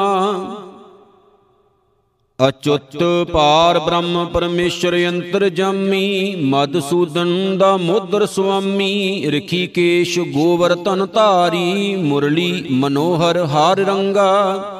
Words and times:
ਅਚੁੱਤ 2.48 2.96
ਪਾਰ 3.32 3.78
ਬ੍ਰਹਮ 3.78 4.26
ਪਰਮੇਸ਼ਰ 4.26 4.96
ਅੰਤਰ 5.08 5.48
ਜਾਮੀ 5.48 6.36
ਮਦਸੂਦਨ 6.36 7.58
ਦਾ 7.58 7.76
ਮੋਦਰ 7.76 8.26
ਸੁਆਮੀ 8.26 9.24
ਰਖੀਕੇਸ਼ 9.30 10.18
ਗੋਵਰਤਨ 10.18 11.06
ਧਾਰੀ, 11.06 11.96
ਮੁਰਲੀ 11.96 12.66
ਮਨੋਹਰ 12.70 13.38
ਹਾਰ 13.38 13.78
ਰੰਗਾ। 13.78 14.73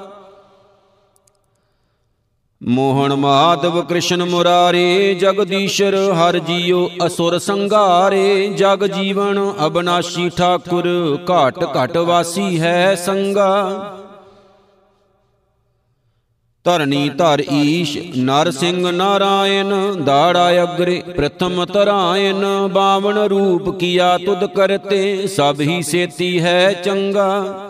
ਮੋਹਨ 2.69 3.15
ਮਾਧਵ 3.15 3.83
ਕ੍ਰਿਸ਼ਨ 3.83 4.25
ਮੁਰਾਰੇ, 4.25 5.15
ਜਗਦੀਸ਼ਰ 5.15 6.13
ਹਰ 6.13 6.39
ਜੀਉ 6.39 6.89
ਅਸੁਰ 7.07 7.39
ਸੰਘਾਰੇ 7.39 8.49
ਜਗ 8.49 8.85
ਜੀਵਨ 8.87 9.53
ਅਬਨਾਸ਼ੀ 9.67 10.31
ਠਾਕੁਰ, 10.37 11.19
ਘਾਟ 11.31 11.59
ਘਟ 11.77 11.97
ਵਾਸੀ 11.97 12.61
ਹੈ 12.61 12.95
ਸੰਗਾ। 12.95 13.91
ਧਰਨੀ 16.65 17.09
ਧਰ 17.09 17.43
ਈਸ਼, 17.53 17.99
ਨਰ 18.17 18.51
ਸਿੰਘ 18.51 18.91
ਨਾਰਾਇਣ, 18.91 19.75
ਦਾੜਾ 20.05 20.63
ਅਗਰੇ, 20.63 21.03
ਪ੍ਰਥਮ 21.17 21.65
ਤਰਾਇਨ 21.65 22.45
ਬਾਵਨ 22.69 23.19
ਰੂਪ 23.19 23.79
ਕੀਆ 23.79 24.19
ਤੁਧ 24.19 24.45
ਕਰਤੇ, 24.45 25.27
ਸਭ 25.27 25.61
ਹੀ 25.61 25.83
ਸੇਤੀ 25.83 26.41
ਹੈ 26.41 26.73
ਚੰਗਾ। 26.73 27.61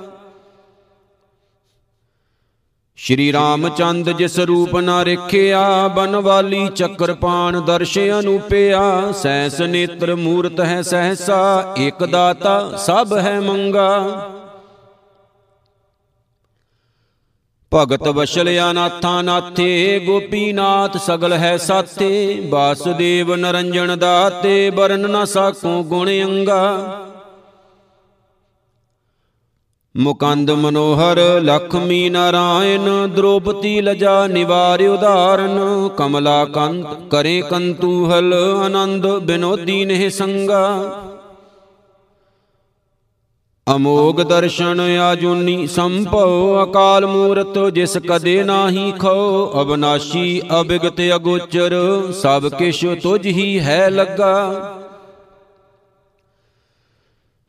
ਸ਼੍ਰੀ 2.97 3.33
ਰਾਮਚੰਦ 3.33 4.11
ਜਿਸ 4.11 4.39
ਰੂਪ 4.39 4.77
ਨਾ 4.77 5.03
ਰਖਿਆ, 5.03 5.89
ਬਨਵਾਲੀ 5.89 6.69
ਚੱਕਰਪਾਣ 6.69 7.61
ਦਰਸ਼ 7.61 7.99
ਅਨੂਪਿਆ 7.99 9.13
ਸੈਸ 9.13 9.61
ਨੇਤਰ 9.61 10.15
ਮੂਰਤ 10.15 10.61
ਹੈ 10.61 10.83
ਸਹਸਾ 10.83 11.75
ਇਕ 11.79 12.05
ਦਾਤਾ 12.05 12.77
ਸਭ 12.77 13.17
ਹੈ 13.19 13.41
ਮੰਗਾ। 13.41 14.31
ਭਗਤ 17.75 18.09
ਵਸ਼ਲ 18.09 18.51
ਅਨਾਥਾ 18.71 19.23
ਨਾਥੇ, 19.23 20.01
ਗੋਪੀਨਾਥ 20.07 20.97
ਸਗਲ 20.97 21.33
ਹੈ 21.33 21.57
ਸਾਥੇ। 21.57 22.41
ਬਾਸੁਦੇਵ 22.41 23.35
ਨਰੰਜਨ 23.35 23.99
ਦਾਤੇ 23.99 24.71
ਬਰਨ 24.71 25.01
ਨ 25.01 25.25
ਸਾਕੂ 25.25 25.83
ਗੁਣ 25.83 26.11
ਅੰਗਾ। 26.11 26.77
ਮੁਕੰਦ 29.97 30.51
ਮਨੋਹਰ, 30.51 31.19
ਲਖਮੀ 31.43 32.09
ਨਾਰਾਇਣ 32.11 33.09
ਦ੍ਰੋਪਤੀ 33.09 33.81
ਲਜਾ 33.81 34.27
ਨਿਵਾਰਿ 34.27 34.87
ਉਧਾਰਨ 34.87 35.59
ਕਮਲਾ 35.97 36.45
ਕੰਤ 36.45 36.87
ਕਰੇ 37.11 37.43
ਕੰਤੂਹਲ, 37.51 38.35
ਆਨੰਦ 38.65 39.07
ਬਿਨੋਦੀ 39.07 39.85
ਨਹਿ 39.85 40.11
ਸੰਗਾ। 40.11 40.91
ਅਮੋਗ 43.77 44.21
ਦਰਸ਼ਨ 44.21 44.81
ਆਜੂਨੀ 44.81 45.67
ਸੰਭਉ, 45.67 46.63
ਅਕਾਲ 46.63 47.07
ਮੂਰਤ 47.07 47.59
ਜਿਸ 47.75 47.97
ਕਦੇ 47.99 48.43
ਨਾਹੀ 48.45 48.93
ਖੋ 48.93 49.53
ਅਬਨਾਸ਼ੀ 49.63 50.43
ਅਬਿਗਤ 50.61 51.01
ਅਗੋਚਰ, 51.15 51.75
ਸਭ 52.23 52.49
ਕਿਛ 52.49 52.85
ਤੁਝ 53.03 53.27
ਹੀ 53.27 53.61
ਹੈ 53.61 53.91
ਲੱਗਾ। 53.91 54.35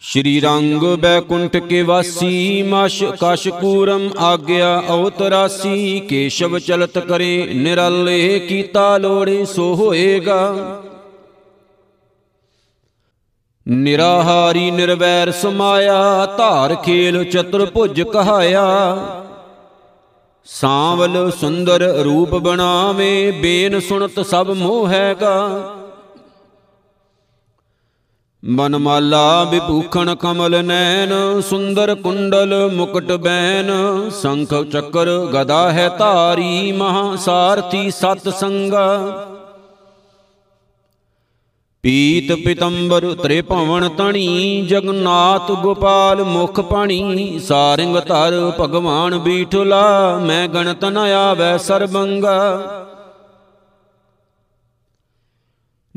ਸ਼੍ਰੀ 0.07 0.39
ਰੰਗ 0.39 0.83
ਬੈਕੁੰਠ 0.99 1.55
ਕੇ 1.57 1.81
ਵਾਸੀ, 1.81 2.63
ਮਸ਼ 2.63 3.03
ਕਸ਼ 3.03 3.47
ਕੂਰਮ 3.47 4.09
ਆਗਿਆ 4.17 4.83
ਔਤਰਾਸੀ 4.89 5.99
ਕੇਸ਼ਵ 5.99 6.59
ਚਲਤ 6.59 6.97
ਕਰੇ, 6.97 7.49
ਨਿਰਲੇ 7.55 8.39
ਕੀਤਾ 8.39 8.97
ਲੋੜੇ 8.97 9.45
ਸੋ 9.45 9.75
ਹੋਏਗਾ। 9.75 10.81
ਨਿਰਾਹਾਰੀ 13.67 14.71
ਨਿਰਵੈਰ 14.71 15.31
ਸਮਾਇਆ, 15.31 16.25
ਧਾਰ 16.37 16.75
ਖੇਲ 16.75 17.23
ਚਤੁਰ 17.23 17.65
ਭੁਜ 17.65 18.01
ਕਹਾਇਆ। 18.01 18.65
ਸਾਵਲ 20.45 21.31
ਸੁੰਦਰ 21.31 21.81
ਰੂਪ 22.03 22.35
ਬਣਾਵੇ, 22.35 23.31
ਬੇਨ 23.31 23.79
ਸੁਣਤ 23.79 24.19
ਸਭ 24.25 24.51
ਮੋਹ 24.51 24.87
ਹੈਗਾ। 24.87 25.49
ਮਨਮਾਲਾ 28.47 29.43
ਵਿਭੂਖਣ 29.43 30.15
ਕਮਲ 30.15 30.63
ਨੈਣ, 30.65 31.13
ਸੁੰਦਰ 31.41 31.95
ਕੁੰਡਲ 31.95 32.71
ਮੁਕਟ 32.73 33.11
ਬੈਨ। 33.11 33.71
ਸੰਖ 34.09 34.53
ਚੱਕਰ 34.71 35.09
ਗਦਾ 35.33 35.71
ਹੈ 35.71 35.87
ਧਾਰੀ 35.89 36.71
ਮਹਾ 36.71 37.15
ਸਾਰਥੀ 37.15 37.89
ਸਤ 37.91 38.29
ਸੰਗਾ। 38.29 38.85
ਪੀਤ 41.83 42.31
ਪਿਤੰਬਰ 42.33 43.13
ਤ੍ਰੇ 43.13 43.41
ਭਵਨ 43.41 43.89
ਤਣੀ 43.89 44.65
ਜਗਨਨਾਥ 44.69 45.51
ਗੋਪਾਲ 45.51 46.23
ਮੁਖ 46.23 46.59
ਪਾਣੀ 46.59 47.39
ਸਾਰਿੰਗ 47.39 47.97
ਧਰ 47.97 48.51
ਭਗਵਾਨ 48.59 49.17
ਬੀਠਲਾ, 49.17 50.17
ਮੈਂ 50.17 50.47
ਗਣਤ 50.47 50.85
ਨ 50.85 50.97
ਆਵੈ 50.97 51.57
ਸਰਬੰਗਾ। 51.57 52.37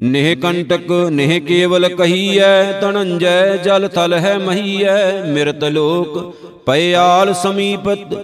ਨਿਹ 0.03 0.37
ਕੰਟਕ, 0.37 0.91
ਨਿਹ 1.11 1.41
ਕੇਵਲ 1.41 1.89
ਕਹੀਐ 1.89 2.81
ਤਣੰਜੈ 2.81 3.57
ਜਲ 3.57 3.89
ਥਲ 3.89 4.15
ਹੈ 4.15 4.39
ਮਹੀਐ, 4.39 5.23
ਮਿਰਤ 5.23 5.65
ਲੋਕ 5.65 6.37
ਪਿਆਲ 6.67 7.35
ਸਮੀਪਤ। 7.35 8.15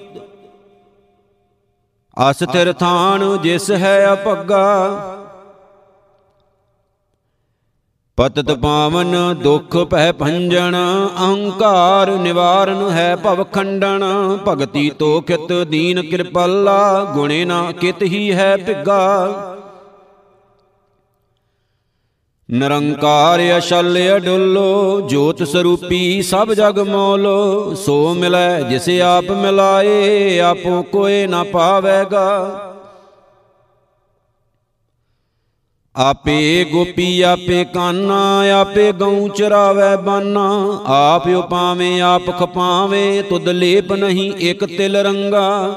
ਅਸਥਿਰ 2.31 2.73
ਥਾਨ 2.73 3.39
ਜਿਸ 3.43 3.71
ਹੈ 3.71 4.13
ਅਪੱਗਾ। 4.13 4.91
ਪਤਤ 8.17 8.53
ਪਾਵਨ 8.53 9.35
ਦੁਖ 9.43 9.77
ਭੈ 9.77 10.13
ਭੰਜਨ 10.13 10.77
ਅਹੰਕਾਰ 11.19 12.11
ਨਿਵਾਰਨ 12.11 12.91
ਹੈ 12.91 13.17
ਭਵ 13.17 13.45
ਖੰਡਨ 13.45 14.05
ਭਗਤੀ 14.49 14.91
ਤੋਖਿਤ 14.91 15.53
ਦੀਨ 15.53 16.03
ਕਿਰਪਾਲਾ, 16.03 17.05
ਗੁਣੇ 17.15 17.45
ਨਾ 17.45 17.73
ਕਿਤ 17.73 18.03
ਹੀ 18.03 18.33
ਹੈ 18.33 18.57
ਭਿੱਗਾ। 18.57 19.31
ਨਿਰੰਕਾਰ 22.51 23.59
ਅਸ਼ਲ 23.59 24.17
ਅਡੁੱਲੋ, 24.17 25.01
ਜੋਤ 25.01 25.43
ਸਰੂਪੀ 25.43 26.23
ਸਭ 26.23 26.53
ਜਗ 26.53 26.79
ਮੋਲੋ। 26.79 27.75
ਸੋ 27.75 28.15
ਮਿਲੈ 28.15 28.61
ਜਿਸ 28.61 28.89
ਆਪ 28.89 29.25
ਮਿਲਾਏ, 29.25 30.39
ਆਪੋ 30.39 30.83
ਕੋਏ 30.83 31.27
ਨਾ 31.27 31.45
ਪਾਵੇਗਾ। 31.45 32.61
ਆਪੇ 35.97 36.67
ਗੋਪੀ, 36.73 37.23
ਆਪੇ 37.23 37.65
ਕਾਨਾ, 37.65 38.41
ਆਪੇ 38.61 38.93
ਗਉ 38.93 39.29
ਚਰਾਵੇ 39.29 40.03
ਬਾਨਾ। 40.03 40.79
ਆਪ 40.87 41.29
ਉਪਾਵੇਂ 41.29 42.03
ਆਪ 42.03 42.39
ਖਪਾਵੇਂ, 42.39 43.23
ਤੁਧ 43.23 43.49
ਲੇਪ 43.49 43.93
ਨਹੀਂ 43.93 44.33
ਇਕ 44.33 44.65
ਤਿਲ 44.65 44.97
ਰੰਗਾ। 44.97 45.75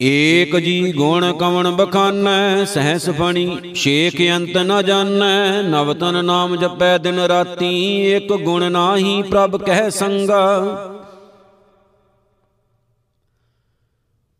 ਏਕ 0.00 0.56
ਜੀ 0.56 0.92
ਗੁਣ 0.92 1.32
ਕਵਣ 1.32 1.70
ਬਖਾਨੈ, 1.70 2.64
ਸਹਸ 2.64 3.08
ਫਣੀ 3.10 3.74
ਸ਼ੇਖ 3.74 4.20
ਅੰਤ 4.34 4.56
ਨ 4.56 4.82
ਜਾਣੈ 4.82 5.62
ਨਵਤਨ 5.62 6.24
ਨਾਮ 6.24 6.56
ਜਪੈ 6.56 6.96
ਦਿਨ 6.98 7.18
ਰਾਤੀ 7.20 7.70
ਇਕ 8.12 8.32
ਗੁਣ 8.34 8.70
ਨਾਹੀ 8.72 9.22
ਪ੍ਰਭ 9.22 9.56
ਕਹਿ 9.56 9.90
ਸੰਗਾ। 9.90 10.42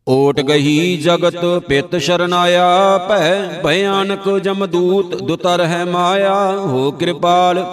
ਓਟ 0.07 0.39
ਗਈ 0.41 0.97
ਜਗਤ 0.97 1.45
ਪਿਤ 1.67 1.95
ਸ਼ਰਨਾਇਆ, 1.95 2.97
ਭੈ 3.09 3.61
ਭਿਆਨਕ 3.63 4.29
ਜਮਦੂਤ 4.37 5.15
ਦੁਤਰ 5.23 5.61
ਹੈ 5.61 5.83
ਮਾਇਆ। 5.85 6.35
ਹੋ 6.57 6.91
ਕਿਰਪਾਲ, 6.91 7.63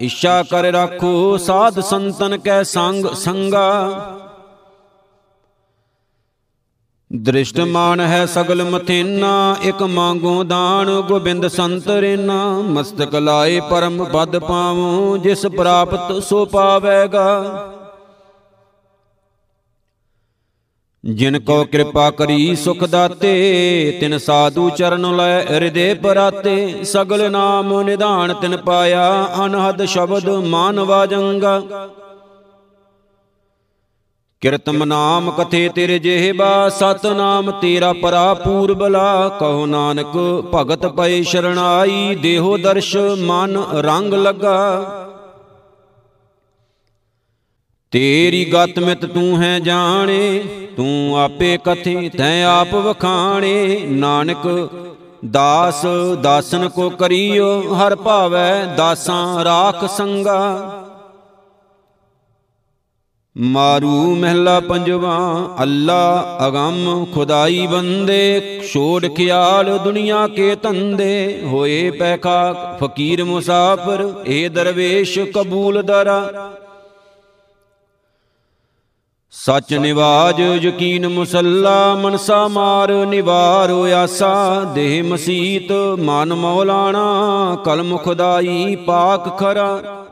ਇੱਛਾ 0.00 0.42
ਕਰ 0.42 0.72
ਰਾਖੋ, 0.72 1.36
ਸਾਧ 1.36 1.80
ਸੰਤਨ 1.80 2.36
ਕੈ 2.38 2.62
ਸੰਗ 2.62 3.06
ਸੰਗਾ। 3.14 4.20
ਦ੍ਰਿਸ਼ਟਮਾਨ 7.16 8.00
ਹੈ 8.00 8.26
ਸਗਲ 8.26 8.64
ਮਥੇਨਾ, 8.64 9.56
ਇਕ 9.62 9.82
ਮੰਗੋ 9.82 10.44
ਦਾਨ, 10.44 11.00
ਗੋਬਿੰਦ 11.00 11.46
ਸੰਤ 11.46 11.88
ਰੇਨਾ। 11.88 12.48
ਮਸਤਕ 12.48 13.14
ਲਾਏ 13.14 13.60
ਪਰਮ 13.60 14.04
ਪਦ 14.04 14.38
ਪਾਵੋ, 14.38 15.16
ਜਿਸ 15.16 15.46
ਪ੍ਰਾਪਤ 15.46 16.22
ਸੋ 16.22 16.44
ਪਾਵੇਗਾ। 16.44 17.70
ਜਿਨ 21.04 21.38
ਕੋ 21.40 21.64
ਕਿਰਪਾ 21.64 22.10
ਕਰੀ 22.10 22.56
ਸੁਖ 22.56 22.84
ਦਾਤੇ, 22.84 23.96
ਤਿਨ 24.00 24.18
ਸਾਧੂ 24.18 24.70
ਚਰਨ 24.70 25.16
ਲੈ 25.16 25.42
ਹਿਰਦੇ 25.42 25.94
ਪਰਾਤੇ। 25.94 26.84
ਸਗਲ 26.84 27.30
ਨਾਮ 27.30 27.82
ਨਿਧਾਨ 27.82 28.34
ਤਿਨ 28.34 28.56
ਪਾਇਆ, 28.56 29.28
ਅਨਹਦ 29.44 29.84
ਸ਼ਬਦ 29.84 30.28
ਮਾਨਵਾ 30.28 31.06
ਜੰਗਾ। 31.06 31.62
ਕਿਰਤਮ 34.44 34.84
ਨਾਮ 34.84 35.30
ਕਥੇ 35.30 35.68
ਤੇਰੇ 35.68 35.98
ਜਿਹਬਾ 35.98 36.68
ਸਤ 36.68 37.06
ਨਾਮ 37.06 37.50
ਤੇਰਾ 37.50 37.92
ਪਰਾ 37.92 38.34
ਪੂਰਬਲਾ 38.34 39.28
ਕਹੋ 39.40 39.66
ਨਾਨਕ, 39.66 40.16
ਭਗਤ 40.54 40.86
ਪਏ 40.86 41.22
ਸ਼ਰਣਾਈ, 41.22 42.14
ਦੇਹੋ 42.14 42.56
ਦਰਸ਼ 42.56 42.96
ਮਨ 42.96 43.56
ਰੰਗ 43.72 44.14
ਲਗਾ। 44.14 44.58
ਤੇਰੀ 47.90 48.44
ਗਤ 48.44 48.78
ਮਿਤ 48.78 49.06
ਤੂੰ 49.06 49.42
ਹੈ 49.42 49.58
ਜਾਣੇ, 49.58 50.38
ਤੂੰ 50.76 51.18
ਆਪੇ 51.18 51.58
ਕਥੇ 51.64 52.08
ਤੈ 52.08 52.44
ਆਪ 52.44 52.74
ਵਖਾਣੇ। 52.74 53.86
ਨਾਨਕ, 53.86 54.68
ਦਾਸ, 55.30 55.86
ਦਾਸਨ 56.22 56.68
ਕੋ 56.68 56.90
ਕਰੀਓ, 56.90 57.74
ਹਰ 57.74 57.96
ਭਾਵੈ 57.96 58.64
ਦਾਸਾਂ 58.76 59.44
ਰਾਖ 59.44 59.84
ਸੰਗਾ। 59.90 60.80
ਮਾਰੂ 63.38 64.14
ਮਹਿਲਾ 64.14 64.60
ਪੰਜਵਾ, 64.60 65.18
ਅੱਲਾ 65.62 66.38
ਅਗੰਮ, 66.46 67.06
ਖੁਦਾਈ 67.14 67.66
ਬੰਦੇ, 67.66 68.60
ਛੋੜ 68.72 69.06
ਖਿਆਲ 69.06 69.78
ਦੁਨੀਆ 69.78 70.28
ਕੇ 70.28 70.56
ਤੰਦੇ 70.56 71.42
ਹੋਏ 71.44 71.90
ਪੈਖਾ 71.90 72.54
ਫਕੀਰ 72.82 73.24
ਮੁਸਾਫਰ, 73.24 74.24
ਏ 74.26 74.48
ਦਰਵੇਸ਼ 74.48 75.18
ਕਬੂਲ 75.18 75.82
ਦਰਾ। 75.82 76.52
ਸਚ 79.30 79.74
ਨਿਵਾਜ 79.74 80.40
ਯਕੀਨ 80.40 81.08
ਮੁਸੱਲਾ, 81.08 81.94
ਮਨਸਾ 81.94 82.48
ਮਾਰ 82.48 82.92
ਨਿਵਾਰ 82.92 83.70
ਆਸਾ 83.70 84.64
ਦੇਹ 84.74 85.04
ਮਸੀਤ, 85.04 85.72
ਮਨ 85.98 86.34
ਮੌਲਾਣਾ, 86.34 87.56
ਕਲਮ 87.64 87.96
ਖੁਦਾਈ 87.96 88.76
ਪਾਕ 88.76 89.38
ਖਰਾ। 89.38 90.03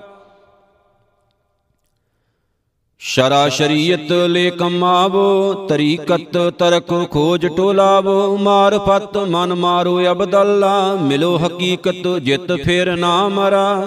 ਸ਼ਰਾ 3.04 3.48
ਸ਼ਰੀਅਤ 3.48 4.12
ਲੈ 4.12 4.50
ਕਮਾਵੋ 4.50 5.52
ਤਰੀਕਤ 5.68 6.36
ਤਰਕ 6.58 6.92
ਖੋਜ 7.10 7.46
ਟੋਲਾਵੋ, 7.46 8.36
ਮਾਰਫਤ 8.36 9.16
ਮਨ 9.16 9.54
ਮਾਰੋ 9.54 9.98
ਅਬਦੱਲਾ, 10.12 10.94
ਮਿਲੋ 10.94 11.36
ਹਕੀਕਤ 11.38 12.06
ਜਿਤ 12.18 12.52
ਫਿਰ 12.64 12.96
ਨਾ 12.96 13.28
ਮਰਾ। 13.28 13.82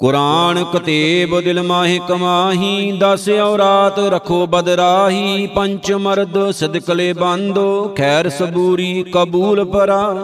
ਕੁਰਾਨ 0.00 0.64
ਕਤੇਬ 0.64 1.40
ਦਿਲ 1.40 1.62
ਮਾਹਿ 1.62 1.98
ਕਮਾਹੀ, 2.08 2.92
ਦਸ 2.92 3.28
ਔਰਾਤ 3.28 3.98
ਰਖੋ 3.98 4.46
ਬਦਰਾਹੀ 4.46 5.46
ਪੰਚ 5.46 5.92
ਮਰਦ 5.92 6.50
ਸਦਕਲੇ 6.50 7.12
ਬੰਦੋ, 7.12 7.94
ਖੈਰ 7.98 8.28
ਸਬੂਰੀ 8.28 9.02
ਕਬੂਲ 9.02 9.64
ਪਰਾ। 9.64 10.14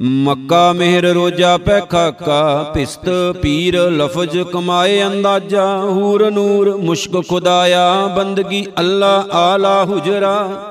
ਮੱਕਾ 0.00 0.72
ਮਿਹਰ 0.72 1.02
ਰੋਜਾ 1.02 1.56
ਪੈ 1.56 1.80
ਖਾਕਾ 1.80 2.72
ਪਿਸਤ 2.74 3.04
ਪੀਰ 3.42 3.90
ਲਫਜ਼ 3.90 4.38
ਕਮਾਏ 4.38 5.02
ਅੰਦਾਜ਼ਾ, 5.02 5.78
ਹੂਰ 5.78 6.30
ਨੂਰ 6.30 6.76
ਮੁਸ਼ਕ 6.76 7.28
ਖੁਦਾਇਆ, 7.28 8.06
ਬੰਦਗੀ 8.06 8.66
ਅੱਲਾ 8.78 9.26
ਆਲਾ 9.32 9.84
ਹੁਜਰਾ। 9.84 10.70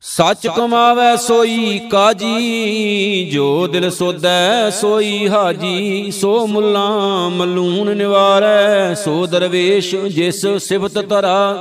ਸੱਚ 0.00 0.46
ਕਮਾਵੇ 0.46 1.16
ਸੋਈ 1.16 1.78
ਕਾਜੀ, 1.78 3.30
ਜੋ 3.32 3.66
ਦਿਲ 3.66 3.90
ਸੋਦੈ 3.90 4.70
ਸੋਈ 4.70 5.28
ਹਾਜੀ, 5.28 6.10
ਸੋ 6.10 6.46
ਮੁੱਲਾ 6.46 6.88
ਮਲੂਨ 7.28 7.96
ਨਿਵਾਰੈ, 7.96 8.94
ਸੋ 8.94 9.26
ਦਰਵੇਸ਼ 9.26 9.96
ਜਿਸ 9.96 10.46
ਸਿਫਤ 10.46 10.98
ਤਰਾ 10.98 11.56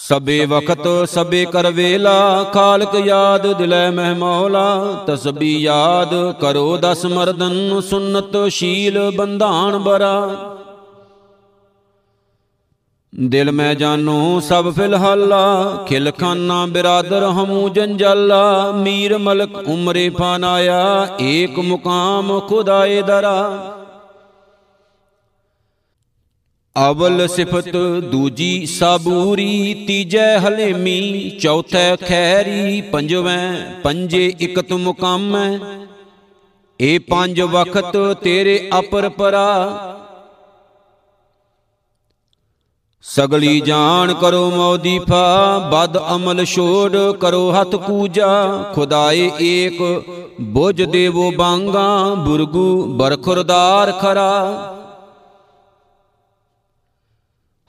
ਸਬੇ 0.00 0.44
ਵਕਤ 0.44 1.08
ਸਬੇ 1.08 1.44
ਕਰ 1.44 1.70
ਵੇਲਾ। 1.70 2.44
ਖਾਲਕ 2.44 2.94
ਯਾਦ 2.94 3.52
ਦਿਲੈ 3.52 3.90
ਮਹਿ 3.90 4.14
ਮੌਲਾ। 4.14 5.04
ਤਸਬੀ 5.06 5.58
ਯਾਦ 5.58 6.34
ਕਰੋ 6.40 6.76
ਦਸ 6.76 7.06
ਮਰਦਨ 7.06 7.80
ਸੁਨਤ 7.80 8.36
ਸ਼ੀਲ 8.48 9.10
ਬੰਧਾਨ 9.16 9.78
ਬਰਾ। 9.78 10.30
ਦਿਲ 13.20 13.52
ਮੈਂ 13.52 13.74
ਜਾਨੋ 13.74 14.40
ਸਭ 14.40 14.72
ਫਿਲਹਾਲਾ। 14.72 15.76
ਖਿਲ 15.88 16.10
ਖਾਨਾ 16.10 16.66
ਬਿਰਾਦਰ 16.66 17.24
ਹਮੂ 17.24 17.68
ਜੰਜਾਲਾ। 17.68 18.72
ਮੀਰ 18.72 19.18
ਮਲਕ 19.18 19.68
ਉਮਰੇ 19.68 20.10
ਫਾਨਾਇਆ। 20.10 21.08
ਏਕ 21.20 21.58
ਮੁਕਾਮ 21.58 22.40
ਖੁਦਾਏ 22.40 23.02
ਦਰਾ। 23.02 23.58
ਅਵਲ 26.78 27.26
ਸਿਫਤ 27.28 27.76
ਦੂਜੀ 28.10 28.66
ਸਾਬੂਰੀ, 28.66 29.84
ਤੀਜੈ 29.86 30.38
ਹਲੇਮੀ, 30.38 31.30
ਚੌਥੈ 31.30 31.96
ਖੈਰੀ, 31.96 32.80
ਪੰਜਵੇਂ 32.80 33.80
ਪੰਜੇ 33.82 34.32
ਇਕਤ 34.40 34.72
ਮੁਕਾਮੈ। 34.72 35.58
ਇਹ 36.80 37.00
ਪੰਜ 37.00 37.40
ਵਕਤ 37.40 37.96
ਤੇਰੇ 38.22 38.70
ਅਪਰ 38.78 39.08
ਪਰਾ। 39.08 39.48
ਸਗਲੀ 43.02 43.60
ਜਾਣ 43.60 44.14
ਕਰੋ 44.14 44.50
ਮੌਦੀਫਾ 44.50 45.58
ਬਦ 45.72 45.98
ਅਮਲ 46.14 46.44
ਛੋੜ 46.44 46.96
ਕਰੋ 47.20 47.52
ਹੱਥ 47.52 47.76
ਕੂਜਾ 47.76 48.62
ਖੁਦਾਏ 48.74 49.30
ਏਕ, 49.40 50.02
ਬੁਝ 50.40 50.82
ਦੇਵੋ 50.82 51.30
ਬਾਂਗਾ, 51.30 52.14
ਬੁਰਗੂ 52.14 52.84
ਬਰਖੁਰਦਾਰ 52.84 53.92
ਖਰਾ। 53.92 54.74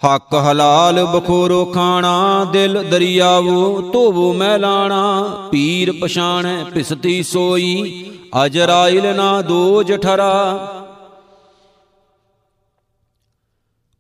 ਹੱਕ 0.06 0.36
ਹਲਾਲ 0.36 1.06
ਬਖੋਰੋ 1.06 1.66
ਖਾਣਾ, 1.66 2.46
ਦਿਲ 2.52 2.84
ਦਰਿਆਵੋ 2.84 3.82
ਧੋਵੋ 3.94 4.34
ਮੈਲਾਣਾ, 4.34 5.24
ਪੀਰ 5.52 5.92
ਪਛਾਣੈ 6.02 6.64
ਪਿਸਤੀ 6.64 7.24
ਸੋਈ 7.24 8.12
ਅਜਰਾਇਲ 8.46 9.16
ਨਾ 9.16 9.42
ਦੋਜ 9.42 9.94
ਠਰਾ। 9.94 10.58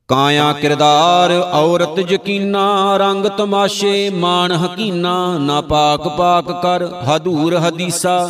ਕਾਇਆ 0.07 0.54
ਕਿਰਦਾਰ 0.54 1.31
ਔਰਤ 1.54 2.00
ਯਕੀਨਾ, 2.12 2.98
ਰੰਗ 2.98 3.25
ਤਮਾਸ਼ੇ 3.25 4.10
ਮਾਨ 4.10 4.52
ਹਕੀਨਾ, 4.52 5.38
ਨਾ 5.38 5.62
ਪਾਕ 5.62 6.07
ਪਾਕ 6.07 6.52
ਕਰ 6.63 6.88
ਹਦੂਰ 7.10 7.57
ਹਦੀਸਾ, 7.57 8.30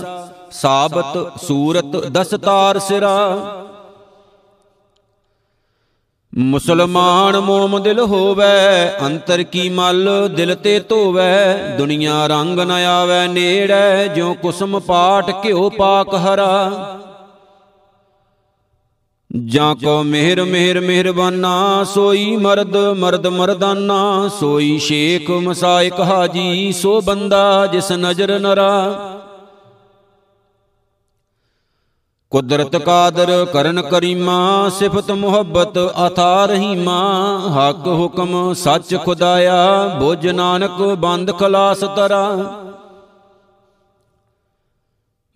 ਸਾਬਤ 0.51 1.39
ਸੂਰਤ 1.47 1.95
ਦਸਤਾਰ 2.07 2.79
ਸਿਰਾ। 2.79 3.35
ਮੁਸਲਮਾਨ 6.37 7.39
ਮੋਮ 7.39 7.83
ਦਿਲ 7.83 7.99
ਹੋਵੇ, 7.99 8.89
ਅੰਤਰ 9.05 9.43
ਕੀ 9.43 9.69
ਮਲ 9.69 10.29
ਦਿਲ 10.29 10.55
ਤੇ 10.55 10.79
ਧੋਵੇ? 10.79 11.75
ਦੁਨੀਆ 11.77 12.27
ਰੰਗ 12.27 12.59
ਨ 12.59 12.71
ਆਵੇ 12.71 13.27
ਨੇੜੇ, 13.27 14.07
ਜਿਉ 14.07 14.33
ਕੁਸਮ 14.33 14.79
ਪਾਟ 14.79 15.45
ਘਿਓ 15.45 15.69
ਪਾਕ 15.69 16.15
ਹਰਾ। 16.15 16.95
ਜਾਂ 19.45 19.75
ਕੋ 19.75 20.03
ਮਿਹਰ 20.03 20.43
ਮਿਹਰ, 20.43 20.79
ਮਿਹਰਬਾਨਾ, 20.79 21.83
ਸੋਈ 21.83 22.35
ਮਰਦ 22.35 22.77
ਮਰਦ 22.77 23.27
ਮਰਦਾਨਾ, 23.27 24.29
ਸੋਈ 24.39 24.79
ਸ਼ੇਖ, 24.79 25.29
ਮਸਾਇਕ 25.29 25.99
ਹਾਜੀ, 25.99 26.71
ਸੋ 26.71 27.01
ਬੰਦਾ 27.01 27.65
ਜਿਸ 27.65 27.91
ਨਜ਼ਰ 27.91 28.39
ਨਰਾ। 28.39 28.95
ਕੁਦਰਤ 32.31 32.75
ਕਾਦਰ 32.75 33.45
ਕਰਨ 33.53 33.81
ਕਰੀਮਾ, 33.81 34.69
ਸਿਫਤ 34.69 35.11
ਮੁਹੱਬਤ 35.11 35.77
ਅਥਾ 36.07 36.45
ਰਹੀਮਾ। 36.45 36.97
ਹੱਕ 37.47 37.87
ਹੁਕਮ 37.87 38.53
ਸੱਚ 38.53 38.95
ਖੁਦਾਇਆ, 39.05 39.87
ਬੁਝ 39.99 40.27
ਨਾਨਕ 40.27 40.81
ਬੰਦ 40.99 41.31
ਖਲਾਸ 41.39 41.79
ਤਰਾ। 41.79 42.53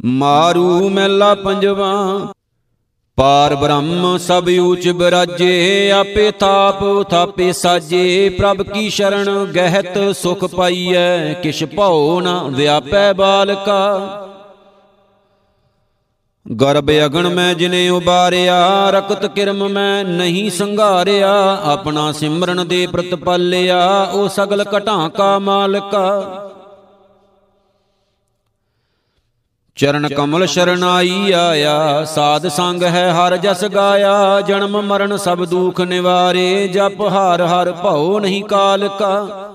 ਮਾਰੂ 0.05 0.89
ਮੈਲਾ 0.89 1.35
ਪੰਜਵਾ, 1.35 1.93
ਪਾਰ 3.17 3.55
ਬ੍ਰਹਮ 3.55 4.17
ਸਭ 4.17 4.49
ਊਚ 4.59 4.89
ਬਰਾਜੇ, 4.89 5.91
ਆਪੇ 5.91 6.31
ਤਾਪ 6.31 7.09
ਥਾਪੇ 7.09 7.51
ਸਾਜੇ, 7.53 8.29
ਪ੍ਰਭ 8.29 8.61
ਕੀ 8.61 8.89
ਸ਼ਰਨ 8.89 9.45
ਗਹਿਤ 9.45 9.97
ਸੁਖ 10.15 10.45
ਪਾਈਐ, 10.45 11.33
ਕਿਛ 11.33 11.63
ਭਉ 11.63 12.21
ਨ 12.21 12.39
ਵਿਆਪੈ 12.49 13.13
ਬਾਲਕਾ। 13.13 14.29
ਗਰਬ 16.51 16.91
ਅਗਣ 17.05 17.29
ਮੈਂ 17.29 17.55
ਜਿਨੇ 17.55 17.89
ਉਬਾਰਿਆ, 17.89 18.89
ਰਕਤ 18.89 19.25
ਕਿਰਮ 19.25 19.67
ਮੈਂ 19.67 20.03
ਨਹੀਂ 20.03 20.51
ਸੰਘਾਰਿਆ, 20.51 21.59
ਆਪਣਾ 21.63 22.11
ਸਿਮਰਨ 22.11 22.67
ਦੇ 22.67 22.87
ਪ੍ਰਤਪਾਲਿਆ 22.87 24.03
ਉਹ 24.03 24.29
ਸਗਲ 24.29 24.65
ਘਟਾਂ 24.77 25.09
ਕਾ 25.09 25.39
ਮਾਲਕਾ। 25.39 26.39
ਚਰਨ 29.75 30.07
ਕਮਲ 30.07 30.45
ਸ਼ਰਨਾਈ 30.45 31.31
ਆਇਆ, 31.31 32.03
ਸਾਧ 32.03 32.47
ਸੰਗ 32.47 32.83
ਹੈ 32.83 33.11
ਹਰ 33.13 33.37
ਜਸ 33.37 33.65
ਗਾਇਆ, 33.65 34.41
ਜਨਮ 34.41 34.81
ਮਰਨ 34.81 35.17
ਸਭ 35.17 35.45
ਦੁਖ 35.45 35.81
ਨਿਵਾਰੇ, 35.81 36.67
ਜਪ 36.67 37.01
ਹਰ 37.01 37.41
ਹਰ 37.41 37.71
ਭਉ 37.71 38.19
ਨਹੀਂ 38.19 38.43
ਕਾਲਕਾ। 38.43 39.52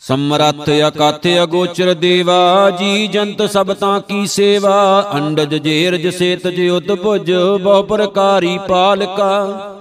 ਸਮਰੱਥ 0.00 0.70
ਅਕਥ 0.88 1.26
ਅਗੋਚਰ 1.42 1.94
ਦੇਵਾ, 1.94 2.70
ਜੀ 2.70 3.06
ਜੰਤ 3.06 3.42
ਸਭ 3.42 3.72
ਤਾਂ 3.72 4.00
ਕੀ 4.00 4.26
ਸੇਵਾ। 4.26 5.10
ਅੰਡਜ 5.14 5.54
ਜੇਰਜ 5.54 6.08
ਸੇਤ 6.08 6.46
ਜਿਉਤ 6.48 6.92
ਭੁਜ 6.92 7.32
ਬਹੁ 7.62 7.82
ਪ੍ਰਕਾਰੀ 7.82 8.58
ਪਾਲਕਾ। 8.68 9.72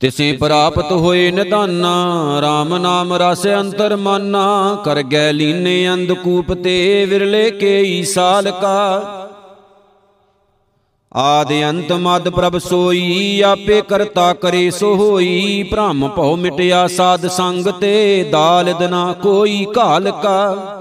ਤਿਸੇ 0.00 0.32
ਪ੍ਰਾਪਤ 0.32 0.92
ਹੋਏ 0.92 1.30
ਨਿਦਾਨਾ 1.30 1.94
RAM 2.40 2.76
ਨਾਮ 2.78 3.12
ਰਸ 3.14 3.46
ਅੰਤਰ 3.46 3.96
ਮਾਨਾ, 3.96 4.78
ਕਰ 4.84 5.02
ਗੈ 5.02 5.32
ਲੀਨੇ 5.32 5.92
ਅੰਧਕੂਪ 5.94 6.52
ਤੇ 6.54 7.04
ਵਿਰਲੇ 7.04 7.50
ਕੇਈ 7.50 8.02
ਸਾਲਕਾ। 8.04 9.19
ਆਦ 11.16 11.52
ਅੰਤ 11.68 11.92
ਮਦ 11.92 12.28
ਪ੍ਰਭ 12.28 12.58
ਸੋਈ, 12.58 13.40
ਆਪੇ 13.40 13.82
ਕਰਤਾ 13.82 14.34
ਕਰੇ 14.34 14.70
ਸੋ 14.70 14.94
ਹੋਈ। 14.96 15.62
ਭ੍ਰਮ 15.62 16.08
ਭਉ 16.08 16.36
ਮਿਟਿਆ 16.36 16.86
ਸਾਧ 16.86 17.26
ਸੰਗ 17.26 17.66
ਤੇ, 17.66 18.24
ਦਾਲਦ 18.32 18.82
ਨਾ 18.82 19.12
ਕੋਈ 19.12 19.66
ਘਾਲਕਾ। 19.78 20.76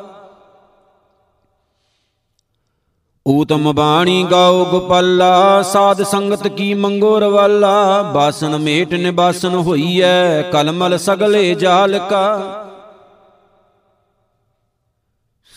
ਊਤਮ 3.28 3.74
ਬਾਣੀ 3.74 4.28
ਗਾਓ 4.32 4.66
ਗੋਪਾਲਾ, 4.66 5.62
ਸਾਧ 5.62 6.04
ਸੰਗਤ 6.04 6.48
ਕੀ 6.48 6.74
ਮੰਗੋ 6.74 7.20
ਰਵਾਲਾ। 7.20 8.02
ਬਾਸਨ 8.02 8.58
ਮੇਟ 8.58 8.94
ਨਿਬਾਸਨ 8.94 9.56
ਹੋਈਐ, 9.56 10.42
ਕਲਮਲ 10.42 10.98
ਸਗਲੇ 10.98 11.56
ਜਾਲਕਾ। 11.56 12.66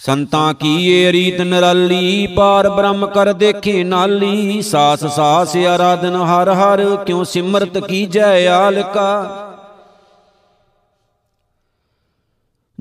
ਸੰਤਾਂ 0.06 0.54
ਕੀ 0.54 0.90
ਏ 0.90 1.12
ਰੀਤ 1.12 1.40
ਨਰਾਲੀ, 1.40 2.26
ਪਾਰ 2.26 2.68
ਬ੍ਰਹਮ 2.68 3.06
ਕਰ 3.06 3.32
ਦੇਖੇ 3.32 3.84
ਨਾਲੀ। 3.84 4.62
ਸਾਸ 4.62 5.04
ਸਾਸ 5.04 5.56
ਆਰਾਧਨ 5.56 6.16
ਹਰ 6.16 6.48
ਹਰ, 6.48 6.96
ਕਿਉ 6.96 7.24
ਸਿਮਰਤ 7.24 7.78
ਕੀਜੈ 7.78 8.46
ਆਲਕਾ। 8.46 9.48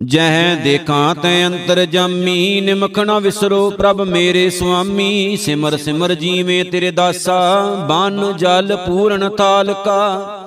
ਜਹ 0.03 0.55
ਦੇਖਾਂ 0.63 1.15
ਤੈ 1.15 1.47
ਅੰਤਰ 1.47 1.85
ਜਾਮੀ, 1.85 2.61
ਨਿਮਖ 2.61 2.99
ਨਾ 2.99 3.19
ਵਿਸਰੋ 3.19 3.69
ਪ੍ਰਭ 3.69 4.01
ਮੇਰੇ 4.01 4.49
ਸੁਆਮੀ। 4.49 5.37
ਸਿਮਰ 5.37 5.77
ਸਿਮਰ 5.77 6.13
ਜੀਵੇਂ 6.13 6.65
ਤੇਰੇ 6.65 6.91
ਦਾਸਾ, 6.91 7.61
ਬਨ 7.89 8.37
ਜਲ 8.37 8.77
ਪੂਰਨ 8.87 9.29
ਤਾਲਕਾ। 9.29 10.37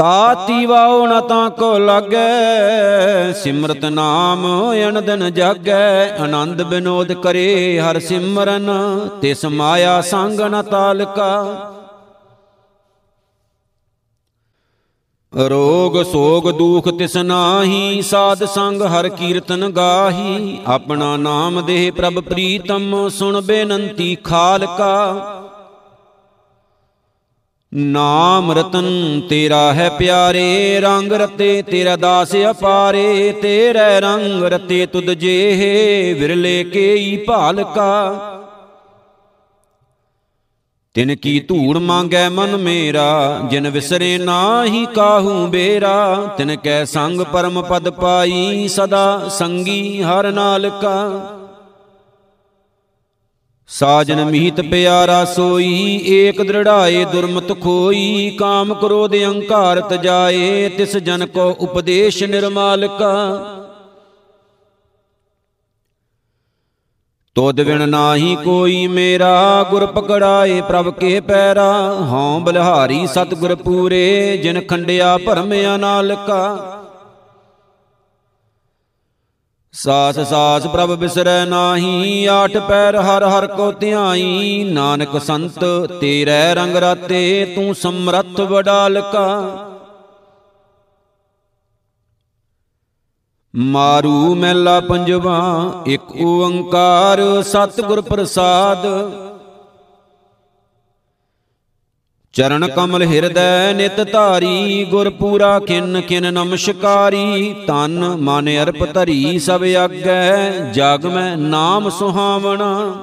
ਤਾਤੀ 0.00 0.66
ਵਾਉ 0.66 1.06
ਨ 1.06 1.20
ਤਾਂ 1.20 1.50
ਕੋ 1.50 1.78
ਲਾਗੈ, 1.78 3.32
ਸਿਮਰਤ 3.32 3.84
ਨਾਮ 3.84 4.46
ਅਨੰਦਨ 4.88 5.32
ਜਾਗੈ। 5.34 6.16
ਆਨੰਦ 6.16 6.62
ਬਿਨੋਦ 6.62 7.12
ਕਰੇ 7.12 7.80
ਹਰ 7.80 7.98
ਸਿਮਰਨ, 8.00 8.70
ਤਿਸ 9.22 9.44
ਮਾਇਆ 9.44 10.00
ਸੰਗ 10.00 10.40
ਨ 10.40 10.62
ਤਾਲਕਾ। 10.62 11.44
ਰੋਗ 15.48 16.02
ਸੋਗ 16.02 16.50
ਦੁਖ 16.50 16.88
ਤਿਸ 16.88 17.16
ਨਾਹੀ, 17.16 18.02
ਸਾਧ 18.02 18.44
ਸੰਗ 18.44 18.82
ਹਰ 18.82 19.08
ਕੀਰਤਨ 19.08 19.68
ਗਾਹੀ। 19.68 20.58
ਆਪਣਾ 20.66 21.16
ਨਾਮ 21.16 21.66
ਦੇਹ 21.66 21.92
ਪ੍ਰਭ 21.92 22.20
ਪ੍ਰੀਤਮ, 22.20 23.08
ਸੁਣ 23.08 23.40
ਬੇਨੰਤੀ 23.40 24.14
ਖਾਲਕਾ। 24.24 24.96
ਨਾਮ 27.74 28.52
ਰਤਨ 28.52 29.20
ਤੇਰਾ 29.28 29.72
ਹੈ 29.72 29.88
ਪਿਆਰੇ, 29.88 30.80
ਰੰਗ 30.80 31.12
ਰਤੇ 31.12 31.62
ਤੇਰਾ 31.62 31.96
ਦਾਸ 31.96 32.32
ਅਪਾਰੇ, 32.50 33.32
ਤੇਰੇ 33.32 34.00
ਰੰਗ 34.00 34.44
ਰਤੇ 34.44 34.86
ਤੁਧ 34.86 35.10
ਜੇਹ 35.10 35.58
ਵਿਰਲੇ 36.14 36.64
ਕੇਈ 36.64 37.16
ਭਾਲਕਾ। 37.16 38.12
ਤਿਨ 40.94 41.16
ਕੀ 41.16 41.40
ਧੂੜ 41.40 41.78
ਮੰਗੈ 41.78 42.28
ਮਨ 42.28 42.56
ਮੇਰਾ, 42.56 43.40
ਜਿਨ 43.50 43.68
ਵਿਸਰੇ 43.68 44.18
ਨਾਹੀ 44.18 44.86
ਕਾਹੂ 44.86 45.46
ਬੇਰਾ। 45.46 46.16
ਤਿਨ 46.38 46.56
ਕੈ 46.56 46.84
ਸੰਗ 46.84 47.20
ਪਰਮ 47.20 47.62
ਪਦ 47.62 47.90
ਪਾਈ 47.90 48.68
ਸਦਾ 48.68 49.28
ਸੰਗੀ 49.28 50.02
ਹਰ 50.02 50.32
ਨਾਲਕਾ। 50.32 51.08
ਸਾਜਨ 53.72 54.24
ਮੀਤ 54.24 54.60
ਪਿਆਰਾ 54.60 55.24
ਸੋਈ, 55.24 56.00
ਏਕ 56.06 56.42
ਦ੍ਰਿੜਾਏ 56.42 57.04
ਦੁਰਮਤ 57.04 57.60
ਖੋਈ, 57.60 58.36
ਕਾਮ 58.38 58.74
ਕ੍ਰੋਧ 58.74 59.14
ਅਹੰਕਾਰ 59.14 59.80
ਤਜਾਏ, 59.80 60.68
ਤਿਸ 60.68 60.96
ਜਨ 60.96 61.26
ਕੋ 61.26 61.56
ਉਪਦੇਸ਼ 61.60 62.24
ਨਿਰਮਾਲਕਾ। 62.24 63.12
ਤੋਦ 67.34 67.60
ਵਿਣ 67.60 67.88
ਨਾਹੀ 67.88 68.36
ਕੋਈ 68.44 68.86
ਮੇਰਾ, 68.86 69.66
ਗੁਰ 69.70 69.86
ਪਕੜਾਏ 69.86 70.60
ਪ੍ਰਭ 70.60 70.94
ਕੇ 70.94 71.20
ਪੈਰਾ। 71.20 71.96
ਹਉ 72.00 72.40
ਬਲਿਹਾਰੀ 72.40 73.06
ਸਤਗੁਰ 73.06 73.54
ਪੂਰੇ, 73.54 74.36
ਜਿਨ 74.36 74.60
ਖੰਡਿਆ 74.60 75.18
ਭਰਮ 75.18 75.54
ਅਨਾਲਕਾ। 75.74 76.79
ਸਾਸ 79.72 80.18
ਸਾਸ 80.18 80.66
ਪ੍ਰਭ 80.66 80.94
ਬਿਸਰੈ 80.94 81.44
ਨਾਹੀ, 81.44 82.26
ਆਠ 82.26 82.56
ਪੈਰ 82.56 82.96
ਹਰ 82.96 83.24
ਹਰ 83.24 83.46
ਕੋ 83.46 83.72
ਧਿਆਈ। 83.72 84.64
ਨਾਨਕ 84.64 85.20
ਸੰਤ, 85.20 85.64
ਤੇਰੇ 86.00 86.54
ਰੰਗ 86.54 86.76
ਰਾਤੇ, 86.76 87.52
ਤੂੰ 87.54 87.74
ਸਮਰੱਥ 87.74 88.40
ਵਡਾਲਕਾ। 88.40 89.42
ਮਾਰੂ 93.54 94.34
ਮੈਲਾ 94.34 94.80
ਪੰਜਵਾ, 94.80 95.72
ਇੱਕ 95.86 96.16
ਓੰਕਾਰ 96.24 97.42
ਸਤਿਗੁਰ 97.42 98.00
ਪ੍ਰਸਾਦ। 98.00 98.86
ਚਰਨ 102.32 102.66
ਕਮਲ 102.68 103.02
ਹਿਰਦੈ 103.02 103.72
ਨਿਤ 103.72 104.12
ਧਾਰੀ 104.12 104.84
ਗੁਰ 104.84 105.10
ਪੂਰਾ 105.10 105.58
ਕਿਨ 105.58 106.00
ਕਿਨ 106.00 106.34
ਨਮਸਕਾਰੀ। 106.34 107.54
ਤਨ 107.66 108.04
ਮਨ 108.16 108.48
ਅਰਪ 108.62 108.94
ਧਰੀ 108.94 109.38
ਸਭ 109.38 109.64
ਆਗੈ 109.78 110.50
ਜਗ 110.72 111.06
ਮੈਂ 111.06 111.36
ਨਾਮ 111.36 111.88
ਸੁਹਾਵਣਾ। 111.90 112.94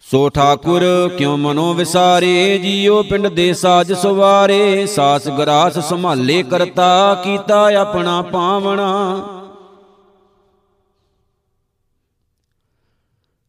ਸੋ 0.00 0.28
ਠਾਕੁਰ 0.28 1.10
ਕਿਉ 1.18 1.36
ਮਨੋ 1.36 1.74
ਵਿਸਾਰੇ? 1.74 2.58
ਜੀਉ 2.58 3.02
ਪਿੰਡ 3.02 3.26
ਦੇ 3.26 3.52
ਸਾਜ 3.54 3.92
ਸਵਾਰੇ। 3.92 4.86
ਸਾਸ 4.86 5.28
ਗਰਾਸ 5.28 5.78
ਸੰਭਾਲੇ 5.78 6.42
ਕਰਤਾ 6.42 7.14
ਕੀਤਾ 7.24 7.70
ਆਪਣਾ 7.74 8.22
ਪਾਵਣਾ। 8.22 9.22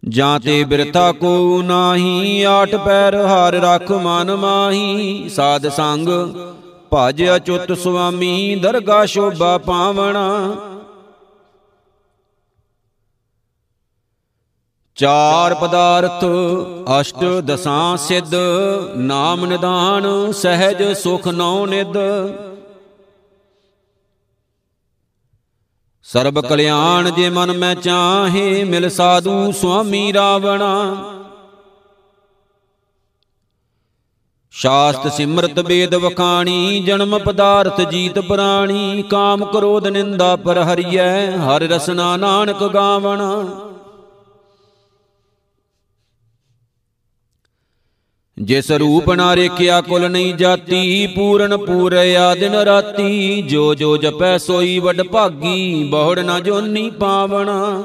ਜਾਂ 0.09 0.39
ਤੇ 0.39 0.63
ਬਿਰਥਾ 0.63 1.11
ਕੋ 1.11 1.61
ਨਾਹੀ 1.61 2.43
ਆਠ 2.43 2.75
ਪੈਰ 2.75 3.15
ਹਰ 3.15 3.53
ਰਖ 3.53 3.91
ਮਨ 3.91 4.35
ਮਾਹੀ। 4.35 5.29
ਸਾਧ 5.29 5.67
ਸੰਗ 5.67 6.07
ਭਜ 6.93 7.23
ਅਚੁੱਤ 7.35 7.71
ਸੁਆਮੀ 7.73 8.55
ਦਰਗਾ 8.55 9.05
ਸ਼ੋਭਾ 9.05 9.57
ਪਾਵਣਾ। 9.57 10.55
ਚਾਰ 14.97 15.53
ਪਦਾਰਥ 15.53 16.23
ਅਸ਼ਟ 17.01 17.23
ਦਸਾਂ 17.45 17.97
ਸਿੱਧ 17.97 18.33
ਨਾਮ 18.97 19.45
ਨਿਦਾਨ 19.45 20.31
ਸਹਿਜ 20.31 20.83
ਸੁਖ 20.97 21.27
ਨੌ 21.27 21.65
ਨਿਦ 21.65 21.97
ਸਰਬ 26.13 26.41
ਕਲਿਆਣ 26.41 27.09
ਜੇ 27.11 27.29
ਮਨ 27.29 27.57
ਮੈਂ 27.57 27.75
ਚਾਹੇ, 27.75 28.63
ਮਿਲ 28.63 28.89
ਸਾਧੂ 28.89 29.51
ਸੁਆਮੀ 29.51 30.13
ਰਾਵਣਾ। 30.13 30.95
ਸ਼ਾਸਤ 34.51 35.11
ਸਿਮਰਤ 35.11 35.59
ਬੇਦ 35.59 35.95
ਵਖਾਣੀ, 35.95 36.79
ਜਨਮ 36.79 37.19
ਪਦਾਰਥ 37.19 37.81
ਜੀਤ 37.81 38.19
ਪ੍ਰਾਣੀ, 38.19 39.03
ਕਾਮ 39.09 39.45
ਕ੍ਰੋਧ 39.45 39.87
ਨਿੰਦਾ 39.87 40.35
ਪਰ 40.35 40.57
ਹਰੀਐ 40.57 41.37
ਹਰ 41.37 41.61
ਰਸਨਾ 41.61 42.17
ਨਾਨਕ 42.17 42.63
ਗਾਵਣਾ। 42.63 43.45
ਜਿਸ 48.41 48.71
ਰੂਪ 48.71 49.11
ਨਾ 49.11 49.35
ਰੇਖਿਆ 49.35 49.81
ਕੁਲ 49.81 50.09
ਨਹੀਂ 50.09 50.35
ਜਾਤੀ, 50.35 51.07
ਪੂਰਨ 51.07 51.57
ਪੂਰਿਆ 51.57 52.35
ਦਿਨ 52.35 52.55
ਰਾਤੀ। 52.55 53.41
ਜੋ 53.41 53.75
ਜੋ 53.75 53.97
ਜਪੈ 53.97 54.37
ਸੋਈ 54.37 54.79
ਵਡ 54.79 55.01
ਭਾਗੀ, 55.01 55.83
ਬਹੁੜ 55.83 56.19
ਨਾ 56.19 56.39
ਜੋਨੀ 56.39 56.89
ਪਾਵਣਾ। 56.89 57.83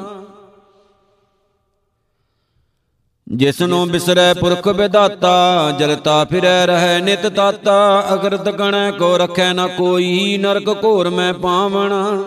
ਜਿਸਨੂੰ 3.29 3.89
ਬਿਸਰੈ 3.89 4.35
ਪੁਰਖ 4.35 4.69
ਵਿਦਾਤਾ 4.69 5.71
ਜਲਤਾ 5.79 6.25
ਫਿਰੈ 6.25 6.67
ਰਹੈ 6.67 7.01
ਨਿਤ 7.01 7.27
ਤਾਤਾ। 7.27 8.07
ਅਗਰਤ 8.15 8.49
ਗਣੈ 8.49 8.91
ਕੋ 8.91 9.17
ਰਖੈ 9.19 9.53
ਨਾ 9.53 9.67
ਕੋਈ, 9.67 10.39
ਨਰਕ 10.41 10.85
ਘੋਰ 10.85 11.11
ਮੈਂ 11.11 11.35
ਪਾਵਣਾ। 11.35 12.19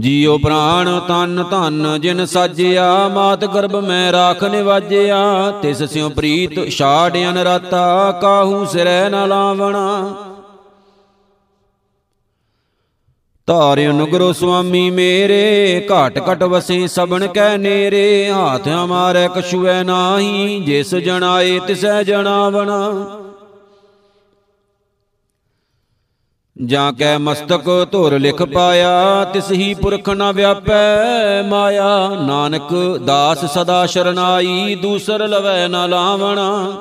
ਜੀਉ 0.00 0.38
ਪ੍ਰਾਣ 0.38 1.00
ਤਨ 1.00 1.44
ਧਨ 1.50 2.00
ਜਿਨ 2.00 2.26
ਸਾਜਿਆ, 2.26 3.08
ਮਾਤ 3.08 3.44
ਗਰਭ 3.44 3.76
ਮੈਂ 3.76 4.12
ਰਾਖ 4.12 4.44
ਨਿਵਾਜਿਆ, 4.44 5.50
ਤਿਸ 5.62 5.82
ਸਿਉ 5.82 6.08
ਪ੍ਰੀਤ 6.08 6.68
ਛਾੜ 6.68 7.16
ਅਨਰਾਤਾ, 7.16 8.12
ਕਾਹੂ 8.22 8.64
ਸਿਰੈ 8.64 9.08
ਨ 9.08 9.28
ਲਾਵਣਾ। 9.28 10.14
ਧਾਰਿ 13.46 13.88
ਅਨੁਗਰੋ 13.88 14.32
ਸੁਆਮੀ 14.32 14.90
ਮੇਰੇ, 14.90 15.86
ਘਾਟ 15.90 16.32
ਘਟ 16.32 16.42
ਵਸੇ 16.42 16.86
ਸਬਣ 16.86 17.26
ਕੈ 17.26 17.56
ਨੇਰੇ, 17.56 18.30
ਹਾਥ 18.30 18.68
ਹਮਾਰੇ 18.68 19.28
ਕਛੁਐ 19.36 19.82
ਨਾਹੀ, 19.82 20.60
ਜਿਸ 20.60 20.94
ਜਣਾਏ 20.94 21.58
ਤਿਸੈ 21.58 22.02
ਜਣਾਵਣਾ। 22.02 22.92
ਜਾਂ 26.62 26.92
ਕੈ 26.92 27.18
ਮਸਤਕ 27.18 27.88
ਧੁਰ 27.92 28.18
ਲਿਖ 28.18 28.42
ਪਾਇਆ, 28.42 29.24
ਤਿਸ 29.24 29.52
ਹੀ 29.52 29.74
ਪੁਰਖ 29.74 30.08
ਨ 30.10 30.32
ਵਿਆਪੈ 30.32 31.42
ਮਾਇਆ। 31.42 32.08
ਨਾਨਕ 32.08 32.98
ਦਾਸ 33.04 33.44
ਸਦਾ 33.44 33.86
ਸ਼ਰਨਾਈ, 33.86 34.74
ਦੂਸਰ 34.74 35.28
ਲਵੈ 35.28 35.68
ਨ 35.68 35.90
ਲਾਵਣਾ। 35.90 36.72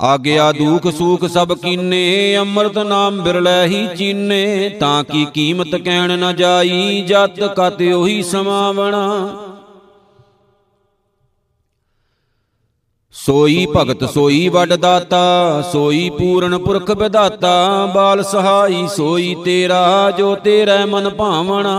ਆਗਿਆ 0.00 0.52
ਦੁਖ 0.52 0.86
ਸੂਖ 0.92 1.24
ਸਭ 1.24 1.52
ਕੀਨੇ, 1.52 2.36
ਅੰਮ੍ਰਿਤ 2.36 2.78
ਨਾਮ 2.78 3.22
ਬਿਰਲੇ 3.22 3.66
ਹੀ 3.66 3.88
ਚੀਨੇ। 3.96 4.68
ਤਾਂ 4.80 5.04
ਕੀ 5.04 5.26
ਕੀਮਤ 5.34 5.74
ਕਹਿਣ 5.74 6.18
ਨ 6.18 6.36
ਜਾਈ, 6.36 7.04
ਜਤ 7.08 7.54
ਕਤ 7.56 7.82
ਉਹੀ 7.82 8.22
ਸਮਾਵਣਾ। 8.22 9.36
ਸੋਈ 13.26 13.66
ਭਗਤ 13.76 14.04
ਸੋਈ 14.04 14.48
ਵੱਡ 14.48 14.72
ਦਾਤਾ 14.72 15.62
ਸੋਈ 15.72 16.10
ਪੂਰਨ 16.10 16.58
ਪੁਰਖ 16.58 16.90
ਵਿਦਾਤਾ 16.90 17.86
ਬਾਲ 17.94 18.22
ਸਹਾਈ 18.22 18.86
ਸੋਈ 18.88 19.34
ਤੇਰਾ 19.44 20.10
ਜੋ 20.10 20.34
ਤੇਰੇ 20.34 20.84
ਮਨ 20.84 21.08
ਭਾਵਣਾ 21.08 21.76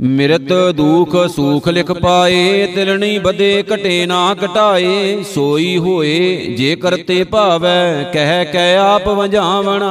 ਮਿਰਤ 0.00 0.52
ਦੁਖ 0.74 1.16
ਸੂਖ 1.26 1.68
ਲਿਖ 1.68 1.92
ਪਾਏ 1.92 2.66
ਤਿਲਣੀ 2.74 3.18
ਬਦੇ 3.18 3.64
ਘਟੇ 3.74 4.06
ਨਾ 4.06 4.34
ਘਟਾਏ। 4.44 5.22
ਸੋਈ 5.22 5.78
ਹੋਏ 5.78 6.36
ਜੇ 6.58 6.76
ਕਰਤੇ 6.76 7.24
ਭਾਵੈ 7.24 8.10
ਕਹਿ 8.12 8.44
ਕਹਿ 8.44 8.76
ਆਪ 8.76 9.08
ਵਜਾਵਣਾ 9.08 9.90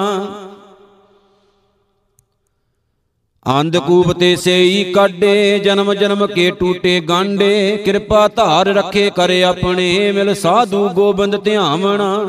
ਅੰਧਕੂਪ 3.47 4.11
ਤੇ 4.11 4.35
ਸੇਈ 4.35 4.83
ਕਾਡੇ 4.93 5.59
ਜਨਮ 5.59 5.93
ਜਨਮ 5.93 6.27
ਕੇ 6.27 6.51
ਟੂਟੇ 6.51 6.99
ਗਾਂਡੇ 6.99 7.77
ਕਿਰਪਾ 7.85 8.27
ਧਾਰ 8.27 8.67
ਰੱਖੇ 8.67 9.11
ਕਰ 9.15 9.43
ਆਪਣੇ, 9.43 10.11
ਮਿਲ 10.11 10.33
ਸਾਧੂ 10.33 10.89
ਗੋਬਿੰਦ 10.89 11.43
ਧਿਆਵਣਾ। 11.43 12.25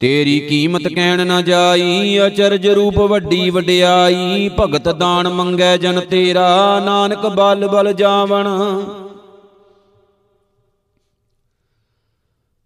ਤੇਰੀ 0.00 0.40
ਕੀਮਤ 0.40 0.88
ਕਹਿਣ 0.88 1.26
ਨਾ 1.26 1.42
ਜਾਈ, 1.42 2.18
ਅਚਰਜ 2.26 2.66
ਰੂਪ 2.68 2.98
ਵੱਡੀ 2.98 3.50
ਵਡਿਆਈ। 3.50 4.50
ਭਗਤ 4.60 4.88
ਦਾਨ 4.88 5.28
ਮੰਗੈ 5.28 5.76
ਜਨ 5.76 6.00
ਤੇਰਾ, 6.00 6.80
ਨਾਨਕ 6.84 7.26
ਬਲ 7.26 7.68
ਬਲ 7.68 7.92
ਜਾਵਣ। 7.92 8.48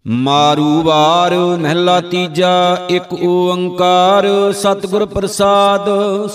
ਮਾਰੂ 0.07 0.81
ਵਾਰ 0.81 1.35
ਮਹਿਲਾ 1.35 2.01
ਤੀਜਾ, 2.01 2.87
ਇੱਕ 2.89 3.13
ਓੰਕਾਰ, 3.13 4.27
ਸਤਿਗੁਰ 4.51 5.05
ਪ੍ਰਸਾਦ, 5.05 5.89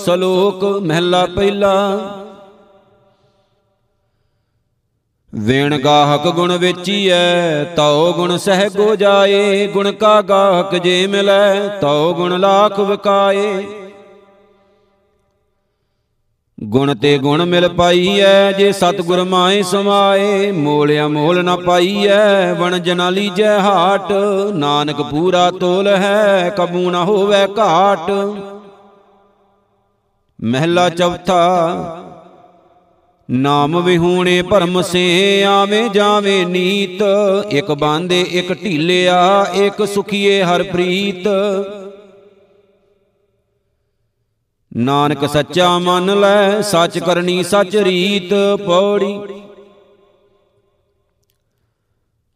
ਸ਼ਲੋਕ 0.05 0.63
ਮਹਿਲਾ 0.63 1.25
ਪਹਿਲਾ। 1.25 1.99
ਵੇਣ 5.35 5.77
ਗਾਹਕ 5.77 6.27
ਗੁਣ 6.27 6.57
ਵੇਚੀਐ, 6.57 7.63
ਤਉ 7.63 8.13
ਗੁਣ 8.13 8.37
ਸਹਿਗੋ 8.37 8.95
ਜਾਏ, 8.95 9.67
ਗੁਣ 9.67 9.91
ਕਾ 9.91 10.21
ਗਾਹਕ 10.21 10.75
ਜੇ 10.75 11.07
ਮਿਲੈ, 11.07 11.67
ਤਉ 11.81 12.13
ਗੁਣ 12.13 12.39
ਲਾਖ 12.39 12.79
ਵਿਕਾਏ। 12.79 13.65
ਗੁਣ 16.63 16.95
ਤੇ 16.95 17.17
ਗੁਣ 17.17 17.45
ਮਿਲ 17.45 17.67
ਪਾਈਐ, 17.69 18.51
ਜੇ 18.51 18.71
ਸਤਿਗੁਰ 18.71 19.23
ਮਾਏ 19.23 19.61
ਸਮਾਏ, 19.61 20.51
ਮੋਲਿਆ 20.51 21.07
ਮੋਲ 21.07 21.43
ਨਾ 21.43 21.55
ਪਾਈਐ, 21.55 22.53
ਵਣ 22.53 22.77
ਜਨਾ 22.79 23.09
ਲੀਜੈ 23.09 23.59
ਹਾਟ, 23.59 24.11
ਨਾਨਕ 24.53 25.01
ਪੂਰਾ 25.01 25.51
ਤੋਲ 25.51 25.87
ਹੈ, 25.87 26.53
ਕਬੂ 26.57 26.89
ਨਾ 26.91 27.03
ਹੋਵੇ 27.03 27.45
ਘਾਟ। 27.57 28.11
ਮਹਿਲਾ 30.41 30.89
ਚੌਥਾ, 30.89 32.05
ਨਾਮ 33.29 33.79
ਵਿਹੂਣੇ 33.81 34.41
ਭਰਮ 34.41 34.81
ਸੇ, 34.81 35.43
ਆਵੇਂ 35.43 35.89
ਜਾਵੇਂ 35.89 36.45
ਨੀਤ, 36.47 37.03
ਇੱਕ 37.49 37.71
ਬਾਂਦੇ 37.71 38.21
ਇੱਕ 38.21 38.53
ਢੀਲਿਆ, 38.63 39.45
ਇੱਕ 39.53 39.85
ਸੁਖੀਏ 39.87 40.43
ਹਰ 40.43 40.63
ਪ੍ਰੀਤ। 40.63 41.27
ਨਾਨਕ 44.77 45.25
ਸੱਚਾ 45.29 45.77
ਮੰਨ 45.79 46.19
ਲੈ, 46.19 46.61
ਸੱਚ 46.61 46.99
ਕਰਨੀ 46.99 47.43
ਸੱਚ 47.43 47.75
ਰੀਤ 47.75 48.33
ਪੌੜੀ। 48.65 49.19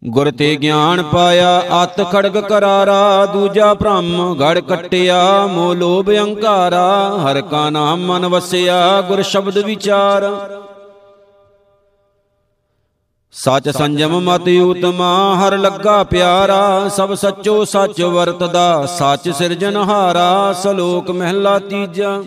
ਗੁਰ 0.03 0.31
ਤੇ 0.31 0.55
ਗਿਆਨ 0.55 1.03
ਪਾਇਆ, 1.03 1.63
ਅਤ 1.83 2.11
ਖੜਗ 2.11 2.37
ਕਰਾਰਾ, 2.37 3.25
ਦੂਜਾ 3.25 3.73
ਭ੍ਰਮ 3.73 4.35
ਗੜ 4.39 4.59
ਕਟਿਆ 4.59 5.47
ਮੋ 5.47 5.73
ਲੋਭ 5.73 6.11
ਅਹੰਕਾਰਾ 6.11 7.17
ਹਰ 7.17 7.41
ਕਾ 7.41 7.69
ਨਾਮ 7.69 8.05
ਮਨ 8.05 8.25
ਵਸਿਆ, 8.25 9.01
ਗੁਰ 9.01 9.21
ਸ਼ਬਦ 9.21 9.57
ਵਿਚਾਰ। 9.57 10.29
ਸਚ 13.35 13.69
ਸੰਜਮ 13.69 14.19
ਮਤ 14.19 14.47
ਉਤਮਾ 14.63 15.35
ਹਰ 15.35 15.57
ਲੱਗਾ 15.57 16.03
ਪਿਆਰਾ, 16.03 16.89
ਸਭ 16.89 17.13
ਸੱਚੋ 17.13 17.63
ਸੱਚ 17.65 18.01
ਵਰਤਦਾ, 18.01 18.85
ਸੱਚ 18.85 19.29
ਸਿਰਜਨਹਾਰਾ 19.29 20.53
ਸ਼ਲੋਕ 20.53 21.09
ਮਹਿਲਾ 21.11 21.57
ਤੀਜਾ। 21.59 22.21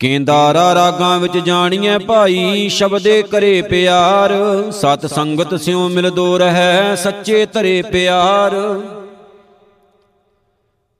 ਕੇਂਦਾਰਾ 0.00 0.74
ਰਾਗਾਂ 0.74 1.18
ਵਿੱਚ 1.18 1.38
ਜਾਣੀਐ 1.38 1.98
ਭਾਈ, 1.98 2.68
ਸ਼ਬਦੇ 2.68 3.22
ਕਰੇ 3.22 3.62
ਪਿਆਰ, 3.62 4.34
ਸਤ 4.70 5.06
ਸੰਗਤ 5.06 5.54
ਸਿਉ 5.54 5.88
ਮਿਲਦੋ 5.88 6.38
ਰਹੈ, 6.38 6.94
ਸੱਚੇ 6.94 7.46
ਧਰੇ 7.46 7.82
ਪਿਆਰ। 7.82 8.54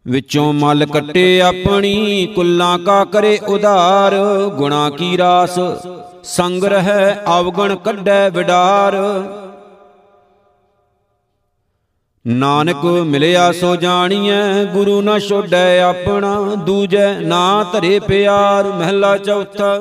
ਵਿੱਚੋਂ 0.07 0.53
ਮਲ 0.53 0.87
ਕੱਟੇ 0.87 1.41
ਆਪਣੀ, 1.41 2.27
ਕੁੱਲਾਂ 2.27 2.79
ਕਾ 2.79 3.05
ਕਰੇ 3.05 3.39
ਉਧਾਰ, 3.49 4.15
ਗੁਣਾ 4.57 4.91
ਕੀ 4.91 5.17
ਰਾਸ 5.19 5.59
ਸੰਗ 6.27 6.65
ਰਹਿ 6.65 7.15
ਅਵਗਣ 7.41 7.77
ਕੱਢੈ 7.77 8.31
ਵਿਡਾਰ। 8.31 8.95
ਨਾਨਕ 12.27 12.85
ਮਿਲਿਆ 12.85 13.53
ਸੋ 13.53 13.77
ਜਾਣੀਐ, 13.77 14.65
ਗੁਰੂ 14.65 15.03
ਨਾ 15.03 15.19
ਛੋੜੈ 15.19 15.81
ਆਪਣਾ, 15.81 16.55
ਦੂਜੈ 16.57 17.21
ਨਾ 17.21 17.65
ਧਰੇ 17.73 17.99
ਪਿਆਰ, 17.99 18.65
ਮਹਿਲਾ 18.65 19.17
ਚੌਥਾ। 19.17 19.81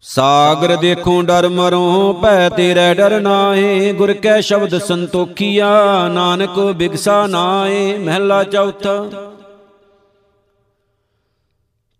ਸਾਗਰ 0.00 0.76
ਦੇਖੋ 0.76 1.22
ਡਰ 1.22 1.48
ਮਰੋ, 1.48 2.12
ਭੈ 2.12 2.48
ਤੇਰੇ 2.48 2.94
ਡਰ 2.94 3.20
ਨਾਏ 3.20 3.92
ਗੁਰ 3.92 4.12
ਕੈ 4.12 4.40
ਸ਼ਬਦ 4.40 4.78
ਸੰਤੋਖੀਆ, 4.78 6.08
ਨਾਨਕ 6.08 6.58
ਬਿਗਸਾ 6.58 7.26
ਨਾਏ 7.26 7.98
ਮਹਿਲਾ 7.98 8.44
ਚੌਥਾ। 8.44 9.06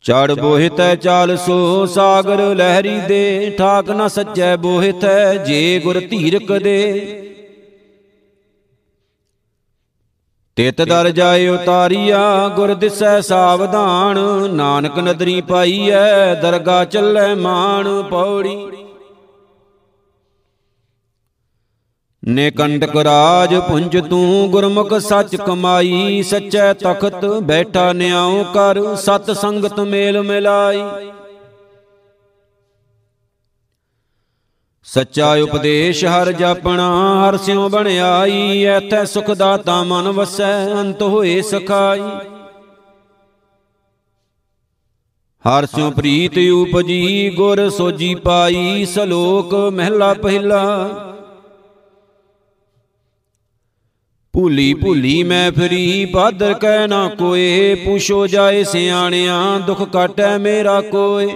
ਚੜ 0.04 0.32
ਬੋਹਿਤੈ 0.32 0.94
ਚਾਲ 0.94 1.36
ਸੋ 1.36 1.86
ਸਾਗਰ 1.86 2.40
ਲਹਿਰੀ 2.54 2.98
ਦੇ, 3.08 3.54
ਠਾਕ 3.58 3.90
ਨਾ 3.90 4.08
ਸੱਚੈ 4.08 4.56
ਬੋਹਿਤੈ 4.56 5.34
ਜੇ 5.34 5.80
ਗੁਰ 5.84 6.00
ਧੀਰਕ 6.00 6.52
ਦੇ। 6.52 6.80
ਤਿਤ 10.56 10.82
ਦਰ 10.82 11.10
ਜਾਏ 11.10 11.48
ਉਤਾਰੀਆ, 11.48 12.48
ਗੁਰ 12.48 12.74
ਦਿਸੈ 12.74 13.20
ਸਾਵਧਾਨ, 13.20 14.18
ਨਾਨਕ 14.50 14.98
ਨਦਰੀ 14.98 15.40
ਪਾਈਐ 15.40 16.34
ਦਰਗਾ 16.34 16.84
ਚੱਲੈ 16.84 17.34
ਮਾਨ 17.34 18.02
ਪੌੜੀ। 18.02 18.83
ਨੇ 22.28 22.50
ਕੰਡਕ 22.50 22.96
ਰਾਜ 22.96 23.54
ਪੁੰਜ 23.54 23.98
ਤੂੰ 24.10 24.50
ਗੁਰਮੁਖ 24.50 24.94
ਸੱਚ 24.94 25.36
ਕਮਾਈ, 25.36 26.22
ਸੱਚੈ 26.22 26.72
ਤਖਤ 26.72 27.24
ਬੈਠਾ 27.24 27.92
ਨਿਆਉ 27.92 28.44
ਕਰ, 28.44 28.96
ਸਤ 28.96 29.30
ਸੰਗਤ 29.30 29.80
ਮੇਲ 29.80 30.22
ਮਿਲਾਈ। 30.22 30.82
ਸੱਚਾ 34.82 35.34
ਉਪਦੇਸ਼ 35.34 36.04
ਹਰ 36.04 36.32
ਜਾਪਣਾ, 36.32 36.88
ਹਰ 37.22 37.36
ਸਿਉ 37.36 37.68
ਬਣਾਈ, 37.68 38.64
ਐਥੈ 38.64 39.04
ਸੁਖ 39.04 39.30
ਦਾਤਾ 39.30 39.82
ਮਨ 39.84 40.08
ਵਸੈ, 40.08 40.74
ਅੰਤ 40.74 41.02
ਹੋਏ 41.02 41.42
ਸਖਾਈ। 41.42 42.02
ਹਰ 45.44 45.66
ਸਿਉ 45.66 45.90
ਪ੍ਰੀਤ 45.90 46.38
ਉਪਜੀ, 46.52 47.30
ਗੁਰ 47.30 47.70
ਸੋਜੀ 47.70 48.14
ਪਾਈ, 48.14 48.84
ਸਲੋਕ 48.84 49.54
ਮਹਿਲਾ 49.54 50.14
ਪਹਿਲਾ। 50.14 50.90
ਭੂਲੀ 54.34 54.72
ਭੂਲੀ 54.74 55.22
ਮੈਂ 55.22 55.50
ਫਰੀ 55.52 56.04
ਬਾਦਰ 56.04 56.52
ਕਹਿ 56.54 56.86
ਨਾ 56.88 57.08
ਕੋਏ 57.08 57.74
ਪੁੱਛੋ 57.74 58.26
ਜਾਏ 58.26 58.62
ਸਿਆਣਿਆਂ 58.64 59.60
ਦੁਖ 59.60 59.82
ਕਾਟੈ 59.82 60.36
ਮੇਰਾ 60.38 60.80
ਕੋਏ। 60.80 61.28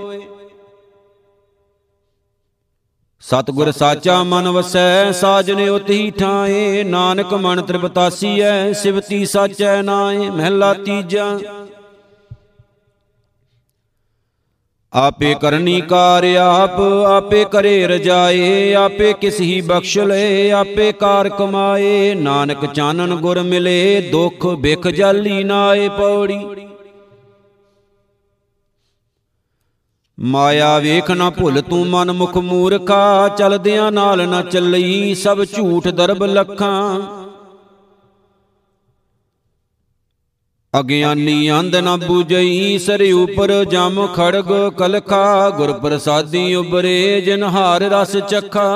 ਸਤਗੁਰ 3.23 3.71
ਸਾਚਾ 3.73 4.23
ਮਨ 4.25 4.49
ਵਸੈ 4.49 5.13
ਸਾਜਨੇ 5.13 5.69
ਉਤਹੀ 5.69 6.11
ਠਾਏ 6.11 6.83
ਨਾਨਕ 6.85 7.35
ਮਨ 7.35 7.63
ਤ੍ਰਿਪਤਾਸੀ 7.63 8.41
ਐ 8.41 8.73
ਸਿਵਤੀ 8.73 9.25
ਸਾਚੈ 9.27 9.81
ਨਾਏ 9.83 10.29
ਮਹਿਲਾ 10.31 10.73
ਤੀਜਾ। 10.75 11.39
ਆਪੇ 14.92 15.35
ਕਰਨੀ 15.40 15.81
ਕਾਰ 15.81 16.24
ਆਪ, 16.24 16.81
ਆਪੇ 17.07 17.44
ਕਰੇ 17.44 17.87
ਰਜਾਏ, 17.87 18.74
ਆਪੇ 18.74 19.12
ਕਿਸ 19.12 19.40
ਹੀ 19.40 19.61
ਬਖਸ਼ 19.61 19.98
ਲੈ 19.98 20.51
ਆਪੇ 20.51 20.92
ਕਾਰ 20.92 21.29
ਕਮਾਏ। 21.29 22.14
ਨਾਨਕ 22.14 22.66
ਚਾਨਨ 22.66 23.14
ਗੁਰ 23.14 23.42
ਮਿਲੇ, 23.42 24.09
ਦੁਖ 24.12 24.46
ਬਿਖ 24.46 24.88
ਜਾਲੀ 24.88 25.44
ਨਾਏ 25.44 25.88
ਪੌੜੀ। 25.88 26.38
ਮਾਇਆ 30.20 30.79
ਵੇਖ 30.79 31.11
ਨਾ 31.11 31.31
ਭੁੱਲ 31.31 31.62
ਤੂੰ 31.62 31.87
ਮਨ 31.87 32.12
ਮੁਖ 32.12 32.37
ਮੂਰਖਾ, 32.37 33.29
ਚਲਦਿਆਂ 33.29 33.92
ਨਾਲ 33.92 34.29
ਨਾ 34.29 34.42
ਚੱਲਈ 34.42 35.14
ਸਭ 35.14 35.44
ਝੂਠ 35.44 35.88
ਦਰਬ 35.88 36.24
ਲੱਖਾਂ। 36.24 37.01
ਅਗਿਆਨੀ 40.75 41.51
ਅੰਧ 41.51 41.77
ਨ 41.77 41.97
ਬੂਝਈ, 41.97 42.79
ਸਰੇ 42.79 43.11
ਉਪਰ 43.13 43.53
ਜਮ 43.65 44.07
ਖੜਗ 44.07 44.53
ਕਲਖਾ 44.79 45.51
ਗੁਰ 45.51 45.73
ਪ੍ਰਸਾਦੀ 45.73 46.55
ਉਬਰੇ 46.55 47.21
ਜਿਨ 47.21 47.43
ਹਾਰ 47.43 47.83
ਰਸ 47.83 48.17
ਚਖਾ। 48.17 48.69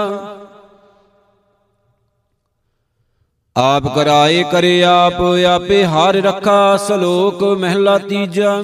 ਆਪ 3.56 3.94
ਕਰਾਏ 3.94 4.42
ਕਰੇ 4.52 4.82
ਆਪ, 4.84 5.20
ਆਪੇ 5.48 5.84
ਹਾਰ 5.84 6.14
ਰੱਖਾ 6.14 6.76
ਸਲੋਕ 6.76 7.42
ਮਹਿਲਾ 7.44 7.98
ਤੀਜਾ। 7.98 8.62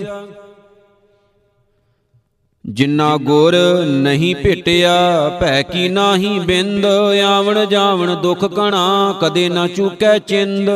ਜਿੰਨਾ 2.64 3.16
ਗੁਰ 3.16 3.54
ਨਹੀਂ 3.86 4.34
ਭੇਟਿਆ, 4.36 5.28
ਭੈ 5.40 5.62
ਕੀ 5.62 5.88
ਨਾਹੀ 5.88 6.38
ਬਿੰਦ, 6.38 6.86
ਆਵਣ 7.26 7.64
ਜਾਵਣ 7.66 8.14
ਦੁਖ 8.14 8.44
ਕਣਾ, 8.44 9.14
ਕਦੇ 9.20 9.48
ਨਾ 9.48 9.66
ਚੁਕੈ 9.66 10.18
ਚਿੰਦ। 10.18 10.70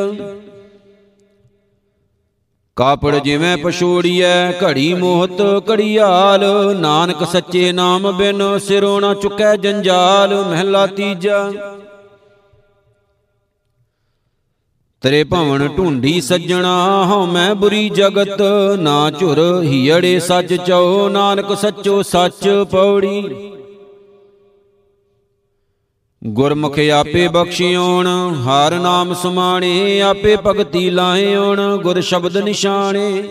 ਕਾਪੜ 2.76 3.18
ਜਿਵੇਂ 3.18 3.56
ਪਛੋੜੀਐ, 3.56 4.52
ਘੜੀ 4.52 4.94
ਮੋਹਤ 4.94 5.40
ਘੜੀਆਲ। 5.70 6.44
ਨਾਨਕ 6.76 7.26
ਸੱਚੇ 7.26 7.72
ਨਾਮ 7.72 8.12
ਬਿਨ 8.12 8.58
ਸਿਰੋਂ 8.58 9.00
ਨਾ 9.00 9.14
ਚੁਕੈ 9.14 9.56
ਜੰਜਾਲ। 9.56 10.44
ਮਹਿਲਾ 10.44 10.87
ਤੀਜਾ। 10.87 11.52
ਤੇਰੇ 15.00 15.24
ਭਵਨ 15.24 15.68
ਢੂੰਢੀ 15.76 16.20
ਸੱਜਣਾ, 16.20 17.04
ਹਉ 17.06 17.26
ਮੈਂ 17.26 17.54
ਬੁਰੀ 17.54 17.88
ਜਗਤ। 17.88 18.42
ਨਾ 18.78 19.11
ਝੁਰ 19.11 19.62
ਹੀੜੇ 19.62 20.20
ਸੱਚ 20.20 20.54
ਚਉ, 20.54 21.08
ਨਾਨਕ 21.08 21.56
ਸੱਚੋ 21.56 22.02
ਸੱਚ 22.02 22.48
ਪੌੜੀ। 22.70 23.52
ਗੁਰਮੁਖ 26.22 26.78
ਆਪੇ 26.78 27.28
ਬਖਸ਼ਿਓਣ, 27.28 28.06
ਹਰ 28.35 28.74
ਨਾਮ 28.74 29.14
ਸਮਾਣੇ, 29.14 30.00
ਆਪੇ 30.00 30.37
ਭਗਤੀ 30.46 30.90
ਲਾਇਓਣ, 30.90 31.76
ਗੁਰ 31.76 32.00
ਸ਼ਬਦ 32.00 32.37
ਨਿਸ਼ਾਨੇ 32.37 33.22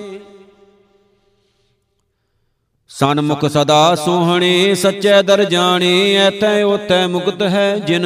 ਸਨਮੁਖ 2.90 3.46
ਸਦਾ 3.46 3.96
ਸੋਹਣੇ, 3.96 4.76
ਸੱਚੇ 4.76 5.22
ਦਰ 5.22 5.44
ਜਾਣੇ 5.44 6.16
ਐਤੈ 6.16 6.64
ਉਤੈ 6.64 7.08
ਮੁਕਤ 7.08 7.42
ਹੈ 7.42 7.78
ਜਿਨ 7.78 8.06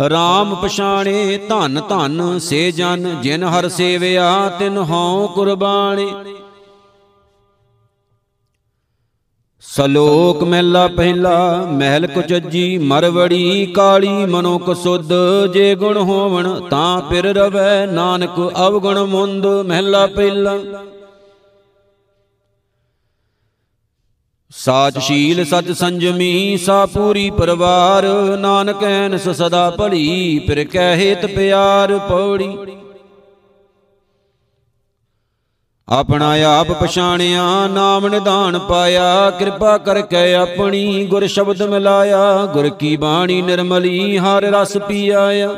RAM 0.00 0.54
ਪਛਾਣੇ। 0.62 1.38
ਧਨ 1.48 1.80
ਧਨ 1.88 2.38
ਸੇ 2.38 2.72
ਜਨ, 2.72 3.20
ਜਿਨ 3.22 3.44
ਹਰ 3.44 3.68
ਸੇਵਿਆ 3.68 4.48
ਤਿਨ 4.48 4.78
ਹਉ 4.78 5.28
ਕੁਰਬਾਨੇ 5.28 6.06
ਸਲੋਕ 9.76 10.44
ਮਹਿਲਾ 10.44 10.88
ਪਹਿਲਾ, 10.88 11.66
ਮਹਿਲ 11.72 12.06
ਕੁਚਜੀ, 12.06 12.78
ਮਰਵੜੀ, 12.78 13.66
ਕਾਲੀ 13.66 14.08
ਮਨੋ 14.08 14.58
ਕਸੁੱਧ 14.58 15.12
ਜੇ 15.52 15.74
ਗੁਣ 15.74 15.96
ਹੋਵਣ, 15.96 16.68
ਤਾਂ 16.68 17.00
ਪਿਰ 17.00 17.24
ਰਵੈ। 17.24 17.86
ਨਾਨਕ 17.86 18.52
ਅਵਗੁਣ 18.68 19.04
ਮੁੰਦ, 19.04 19.46
ਮਹਿਲਾ 19.46 20.06
ਪਹਿਲਾ। 20.06 20.58
ਸਾਚ 24.50 24.98
ਸ਼ੀਲ 24.98 25.44
ਸਤ 25.44 25.72
ਸੰਜਮੀ 25.72 26.56
ਸਾ 26.56 26.86
ਪੂਰੀ 26.86 27.30
ਪਰਵਾਰ। 27.30 28.04
ਨਾਨਕ 28.38 28.84
ਐਨਸ 28.84 29.28
ਸਦਾ 29.28 29.70
ਭਲੀ 29.70 30.38
ਪਿਰ 30.38 30.64
ਕਹਿ 30.64 30.96
ਹੇਤ 30.96 31.26
ਪਿਆਰ 31.26 31.98
ਪੌੜੀ। 31.98 32.58
ਆਪਣਾ 35.90 36.30
ਆਪ 36.48 36.70
ਪਛਾਣਿਆ 36.72 37.44
ਨਾਮ 37.66 38.06
ਨਿਧਾਨ 38.08 38.58
ਪਾਇਆ 38.58 39.30
ਕਿਰਪਾ 39.30 39.76
ਕਰਕੇ 39.78 40.34
ਆਪਣੀ 40.34 41.06
ਗੁਰ 41.06 41.26
ਸ਼ਬਦ 41.26 41.62
ਮਿਲਾਇਆ 41.62 42.46
ਗੁਰ 42.52 42.68
ਕੀ 42.68 42.96
ਬਾਣੀ 42.96 43.40
ਨਿਰਮਲੀ 43.42 44.18
ਹਰ 44.18 44.42
ਰਸ 44.52 44.76
ਪੀਆਇਆ 44.78 45.48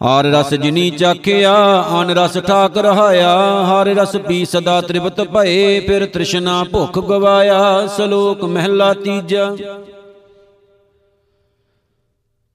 ਹਰ 0.00 0.24
ਰਸ 0.24 0.54
ਜਿਨੀ 0.54 0.90
ਚਾਖਿਆ 0.90 1.54
ਅਨ 2.00 2.10
ਰਸ 2.10 2.38
ਠਾਕ 2.38 2.78
ਰਹਾਇਆ 2.78 3.30
ਹਰ 3.64 3.94
ਰਸ 3.96 4.16
ਪੀ 4.16 4.44
ਸਦਾ 4.44 4.80
ਤ੍ਰਿਪਤ 4.80 5.20
ਭਏ 5.20 5.80
ਫਿਰ 5.80 6.06
ਤ੍ਰਿਸ਼ਨਾ 6.06 6.62
ਭੁਖ 6.64 6.98
ਗਵਾਇਆ 6.98 7.86
ਸਲੋਕ 7.86 8.44
ਮਹਿਲਾ 8.44 8.92
ਤੀਜਾ। 8.94 9.56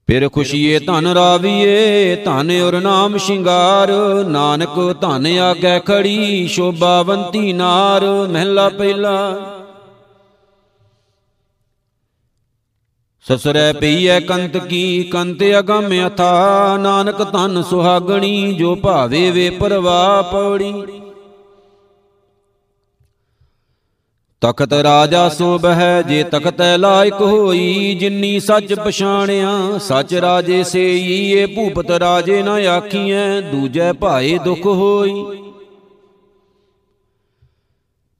ਫਿਰ 0.09 0.29
ਖੁਸ਼ੀਏ 0.29 0.79
ਧਨ 0.79 1.07
ਰਾਵੀਏ, 1.07 2.15
ਧਨ 2.15 2.51
ਔਰ 2.61 2.81
ਨਾਮ 2.81 3.17
ਸ਼ਿੰਗਾਰ। 3.17 3.89
ਨਾਨਕ 4.27 4.95
ਧਨ 5.01 5.25
ਆਗੇ 5.25 5.79
ਖੜੀ, 5.79 6.47
ਸ਼ੋਭਾਵੰਤੀ 6.47 7.53
ਨਾਰ। 7.53 8.27
ਮਹਿਲਾ 8.29 8.69
ਪਹਿਲਾ। 8.69 9.35
ਸਸਰੈ 13.21 13.73
ਪਈਐ 13.73 14.19
ਕੰਤ 14.19 14.57
ਕੀ, 14.57 15.03
ਕੰਤ 15.03 15.43
ਅਗੰਮ 15.59 16.07
ਅਥਾ। 16.07 16.77
ਨਾਨਕ 16.77 17.31
ਧਨ 17.31 17.63
ਸੁਹਾਗਣੀ, 17.63 18.53
ਜੋ 18.53 18.75
ਭਾਵੇ 18.75 19.31
ਵੇ 19.31 19.49
ਪਰਵਾ 19.49 20.21
ਪੌੜੀ। 20.21 20.73
ਤਖਤ 24.41 24.73
ਰਾਜਾ 24.73 25.29
ਸੋਭ 25.29 25.65
ਹੈ, 25.65 26.01
ਜੇ 26.01 26.23
ਤਖਤੈ 26.23 26.77
ਲਾਇਕ 26.77 27.21
ਹੋਈ 27.21 27.95
ਜਿਨੀ 27.99 28.39
ਸੱਚ 28.39 28.73
ਪਛਾਣਿਆ, 28.73 29.77
ਸੱਚ 29.77 30.13
ਰਾਜੇ 30.13 30.63
ਸੇਈ, 30.63 31.31
ਇਹ 31.31 31.47
ਭੂਪਤ 31.47 31.91
ਰਾਜੇ 31.91 32.43
ਨਾ 32.43 32.53
ਆਖੀਐ, 32.53 33.41
ਦੂਜੈ 33.41 33.93
ਭਾਏ 33.93 34.37
ਦੁਖ 34.37 34.65
ਹੋਈ। 34.65 35.23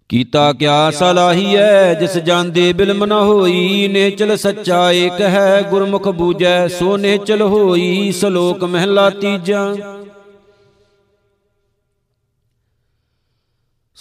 ਕੀਤਾ 0.10 0.54
ਕਿਆ 0.54 0.92
ਸਲਾਹੀਐ, 0.92 1.94
ਜਿਸ 1.94 2.18
ਜਾਂਦੇ 2.18 2.74
ਬਿਲਮ 2.74 3.06
ਨ 3.06 3.12
ਹੋਈ, 3.12 3.88
ਨੇਚਲ 3.88 4.38
ਸੱਚਾ 4.38 4.92
ਏਕ 4.92 5.22
ਹੈ, 5.22 5.62
ਗੁਰਮੁਖ 5.70 6.08
ਬੂਜੈ 6.08 6.68
ਸੋ 6.68 6.98
ਨੇਚਲ 6.98 7.42
ਹੋਈ, 7.42 8.12
ਸ਼ਲੋਕ 8.12 8.64
ਮਹਿਲਾ 8.64 9.10
ਤੀਜਾ। 9.10 9.76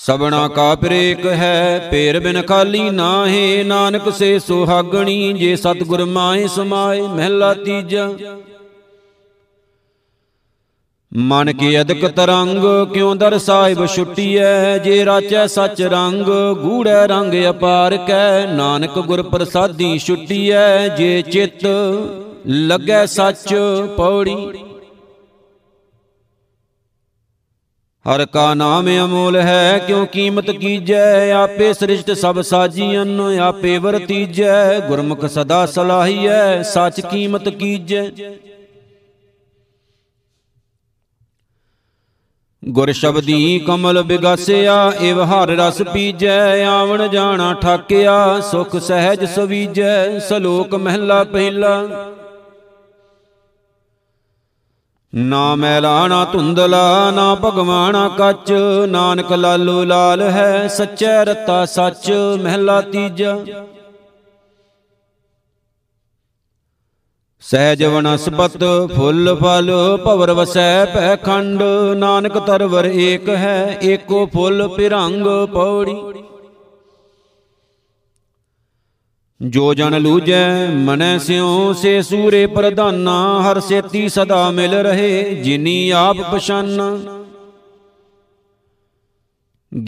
ਸਬਣਾ 0.01 0.49
ਕਾ 0.49 0.75
ਪ੍ਰੇਕ 0.75 1.27
ਹੈ 1.27 1.89
ਪੇਰ 1.91 2.21
ਬਿਨ 2.21 2.43
ਖਾਲੀ 2.43 2.91
ਨਾਹੇ, 2.91 3.65
ਨਾਨਕ 3.65 4.13
ਸੇ 4.13 4.39
ਸੁਹਾਗਣੀ, 4.39 5.33
ਜੇ 5.33 5.57
ਸਤਿਗੁਰ 5.57 6.05
ਮਾਏ 6.05 6.47
ਸਮਾਏ, 6.47 7.01
ਮਹਿਲਾ 7.01 7.55
ਤੀਜਾ। 7.55 8.09
ਮਨ 11.15 11.53
ਕੀ 11.53 11.81
ਅਦਕ 11.81 12.07
ਤਰੰਗ, 12.07 12.87
ਕਿਉ 12.93 13.15
ਦਰ 13.15 13.39
ਸਾਹਿਬ 13.39 13.87
ਛੁੱਟੀਐ, 13.87 14.79
ਜੇ 14.79 15.05
ਰਾਚੈ 15.05 15.47
ਸੱਚ 15.47 15.83
ਰੰਗ, 15.83 16.27
ਗੂੜੈ 16.63 17.07
ਰੰਗ 17.07 17.35
ਅਪਾਰ 17.51 17.97
ਕੈ, 17.97 18.47
ਨਾਨਕ 18.47 18.99
ਗੁਰ 18.99 19.23
ਪ੍ਰਸਾਦੀ 19.23 19.99
ਛੁੱਟੀਐ, 19.99 20.89
ਜੇ 20.89 21.23
ਚਿੱਤ 21.23 21.67
ਲੱਗੈ 22.47 23.07
ਸੱਚ 23.07 23.55
ਪੌੜੀ। 23.97 24.37
ਹਰ 28.14 28.27
ਕਾ 28.27 28.55
ਨਾਮ 28.55 28.87
ਅਮੋਲ 29.05 29.37
ਹੈ, 29.37 29.79
ਕਿਉ 29.79 30.07
ਕੀਮਤ 30.07 30.51
ਕੀਜੈ? 30.51 31.33
ਆਪੇ 31.33 31.73
ਸ੍ਰਿਸ਼ਟ 31.73 32.11
ਸਭ 32.12 32.40
ਸਾਜੀਨ 32.40 33.21
ਆਪੇ 33.21 33.79
ਵਰਤੀਜੈ। 33.79 34.79
ਗੁਰਮੁਖ 34.81 35.25
ਸਦਾ 35.27 35.66
ਸਲਾਹੀਐ, 35.66 36.62
ਸੱਚ 36.62 37.01
ਕੀਮਤ 37.01 37.49
ਕੀਜੈ। 37.49 38.07
ਗੁਰ 42.64 42.92
ਸ਼ਬਦੀ 42.92 43.59
ਕਮਲ 43.66 44.03
ਬਿਗਾਸਿਆ, 44.03 44.92
ਏਵ 45.01 45.21
ਹਰ 45.23 45.49
ਰਸ 45.49 45.83
ਪੀਜੈ। 45.83 46.64
ਆਵਣ 46.64 47.09
ਜਾਣਾ 47.09 47.55
ਠਾਕਿਆ, 47.55 48.40
ਸੁਖ 48.40 48.77
ਸਹਿਜ 48.77 49.25
ਸਵੀਜੈ। 49.25 50.18
ਸਲੋਕ 50.18 50.75
ਮਹਿਲਾ 50.75 51.25
ਪਹਿਲਾ। 51.25 51.85
ਨਾ 55.14 55.55
ਮੈਲਾ 55.55 56.07
ਨਾ 56.09 56.25
ਧੁੰਦਲਾ, 56.25 57.11
ਨਾ 57.11 57.35
ਭਗਵਾਨਾ 57.35 58.09
ਕੱਚ। 58.09 58.53
ਨਾਨਕ 58.88 59.33
ਲਾਲੋ 59.33 59.85
ਲਾਲ 59.85 60.23
ਹੈ, 60.23 60.68
ਸੱਚੈ 60.68 61.25
ਰਤਾ 61.25 61.64
ਸੱਚ, 61.64 62.11
ਮਹਿਲਾ 62.42 62.81
ਤੀਜਾ। 62.81 63.38
ਸਹਿਜ 67.40 67.85
ਵਨਸਪਤ, 67.85 68.64
ਫੁੱਲ 68.97 69.37
ਫਲ, 69.40 69.71
ਭਵਰ 70.05 70.33
ਵਸੈ 70.33 70.85
ਪੈ 70.85 71.16
ਖੰਡ। 71.16 71.62
ਨਾਨਕ 71.97 72.38
ਤਰਵਰ 72.38 72.85
ਏਕ 72.85 73.29
ਹੈ, 73.29 73.79
ਏਕੋ 73.83 74.27
ਫੁੱਲ 74.27 74.68
ਪਿਰੰਗ 74.68 75.27
ਪੌੜੀ। 75.53 75.97
ਜੋ 79.42 79.74
ਜਨ 79.74 80.01
ਲੂਜੈ, 80.01 80.66
ਮਨੈ 80.70 81.18
ਸਿਉ, 81.18 81.72
ਸੇ 81.72 82.03
ਸੂਰੇ 82.03 82.46
ਪ੍ਰਧਾਨਾ, 82.46 83.42
ਹਰ 83.42 83.61
ਸੇਤੀ 83.61 84.09
ਸਦਾ 84.09 84.51
ਮਿਲ 84.51 84.74
ਰਹੇ, 84.74 85.35
ਜਿਨੀ 85.35 85.90
ਆਪ 85.90 86.16
ਪਛਾਨਾ। 86.33 86.98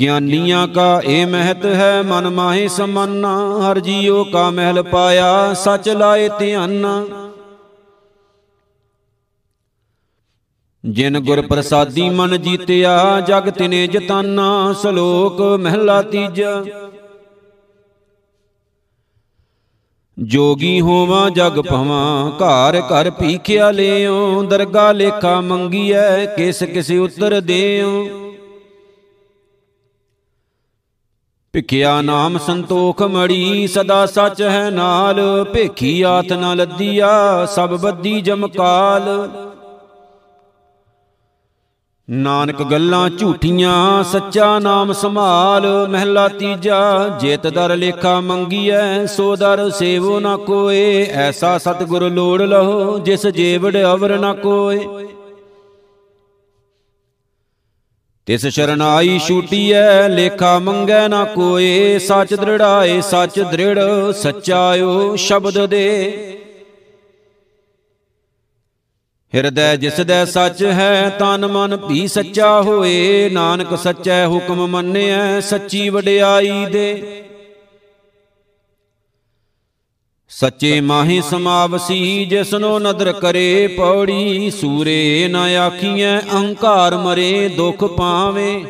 ਗਿਆਨੀਆਂ 0.00 0.68
ਕਾ 0.68 1.02
ਇਹ 1.04 1.26
ਮਹਿਤ 1.26 1.66
ਹੈ, 1.66 2.02
ਮਨ 2.02 2.28
ਮਾਹੇ 2.28 2.68
ਸਮਾਨਾ, 2.68 3.60
ਹਰ 3.60 3.78
ਜੀਉ 3.78 4.24
ਕਾ 4.24 4.50
ਮਹਿਲ 4.50 4.82
ਪਾਇਆ, 4.82 5.54
ਸਚ 5.54 5.88
ਲਾਏ 5.88 6.28
ਧਿਆਨਾ। 6.38 7.06
ਜਿਨ 10.84 11.20
ਗੁਰ 11.20 11.42
ਪ੍ਰਸਾਦੀ 11.42 12.10
ਮਨ 12.10 12.42
ਜੀਤਿਆ, 12.42 13.20
ਜਗ 13.20 13.50
ਤਿਨੇ 13.50 13.86
ਜਤਾਨਾ, 13.86 14.74
ਸ਼ਲੋਕ 14.80 15.40
ਮਹਿਲਾ 15.40 16.02
ਤੀਜਾ। 16.02 16.64
ਜੋਗੀ 20.18 20.80
ਹੋਵਾਂ, 20.80 21.30
ਜਗ 21.30 21.60
ਭਵਾਂ, 21.60 22.30
ਘਰ 22.30 22.80
ਘਰ 22.80 23.10
ਭੀਖਿਆ 23.10 23.70
ਲਿਓ 23.70 24.42
ਦਰਗਾ 24.42 24.92
ਲੇਖਾ 24.92 25.40
ਮੰਗੀਐ, 25.40 26.26
ਕਿਸ 26.26 26.62
ਕਿਸ 26.62 26.90
ਉਤਰ 26.90 27.40
ਦੇਉ। 27.40 28.08
ਭਿਖਿਆ 31.52 32.00
ਨਾਮ 32.00 32.38
ਸੰਤੋਖ 32.38 33.02
ਮੜੀ, 33.02 33.66
ਸਦਾ 33.66 34.06
ਸੱਚ 34.06 34.42
ਹੈ 34.42 34.70
ਨਾਲ, 34.70 35.44
ਭੇਖੀ 35.44 36.02
ਆਤ 36.02 36.32
ਨਾ 36.32 36.54
ਲੱਦੀਆ, 36.54 37.46
ਸਭ 37.46 37.70
ਬੱਦੀ 37.80 38.20
ਜਮਕਾਲ 38.20 39.28
ਨਾਨਕ 42.12 42.62
ਗੱਲਾਂ 42.62 43.10
ਝੂਠੀਆਂ, 43.10 44.04
ਸੱਚਾ 44.04 44.58
ਨਾਮ 44.58 44.92
ਸੰਭਾਲ, 44.92 45.88
ਮਹਿਲਾ 45.90 46.28
ਤੀਜਾ, 46.28 47.08
ਜੇਤ 47.20 47.46
ਦਰ 47.46 47.76
ਲੇਖਾ 47.76 48.20
ਮੰਗੀਐ, 48.20 49.06
ਸੋ 49.06 49.36
ਦਰ 49.36 49.70
ਸੇਵੋ 49.70 50.20
ਨਾ 50.20 50.36
ਕੋਏ, 50.36 51.06
ਐਸਾ 51.12 51.58
ਸਤਿਗੁਰ 51.58 52.10
ਲੋੜ 52.10 52.42
ਲਹੋ, 52.42 52.98
ਜਿਸ 52.98 53.26
ਜੀਵੜ 53.26 53.76
ਅਵਰ 53.76 54.18
ਨਾ 54.18 54.32
ਕੋਏ। 54.34 55.06
ਤਿਸ 58.26 58.46
ਸ਼ਰਨਾਈ 58.46 59.18
ਛੂਟੀਐ, 59.18 60.08
ਲੇਖਾ 60.08 60.58
ਮੰਗੈ 60.58 61.08
ਨਾ 61.08 61.24
ਕੋਏ, 61.24 61.98
ਸੱਚ 61.98 62.34
ਦ੍ਰਿੜਾਏ, 62.34 63.00
ਸੱਚ 63.00 63.40
ਦ੍ਰਿੜ, 63.40 63.78
ਸੱਚਾਇਓ 64.12 65.16
ਸ਼ਬਦ 65.16 65.66
ਦੇ। 65.66 66.36
ਹਿਰਦੈ 69.34 69.76
ਜਿਸ 69.76 70.00
ਦੇ 70.00 70.26
ਸੱਚ 70.26 70.64
ਹੈ, 70.64 71.16
ਤਨ 71.18 71.46
ਮਨ 71.46 71.76
ਵੀ 71.76 72.08
ਸੱਚਾ 72.08 72.62
ਹੋਏ। 72.62 73.30
ਨਾਨਕ 73.30 73.78
ਸੱਚੈ 73.78 74.26
ਹੁਕਮ 74.26 74.66
ਮੰਨਿਐ, 74.66 75.40
ਸੱਚੀ 75.40 75.88
ਵਡਿਆਈ 75.88 76.66
ਦੇ। 76.66 77.22
ਸੱਚੇ 80.28 80.80
ਮਾਹੀ 80.80 81.22
ਸਮਾਵਸੀ, 81.22 82.24
ਜਿਸਨੋ 82.24 82.78
ਨਦਰ 82.78 83.12
ਕਰੇ 83.12 83.66
ਪੌੜੀ। 83.66 84.50
ਸੂਰੇ 84.50 85.28
ਨ 85.28 85.36
ਆਖੀਐ 85.36 86.18
ਅਹੰਕਾਰ 86.18 86.96
ਮਰੇ, 86.96 87.48
ਦੁਖ 87.48 87.84
ਪਾਵੇ। 87.84 88.64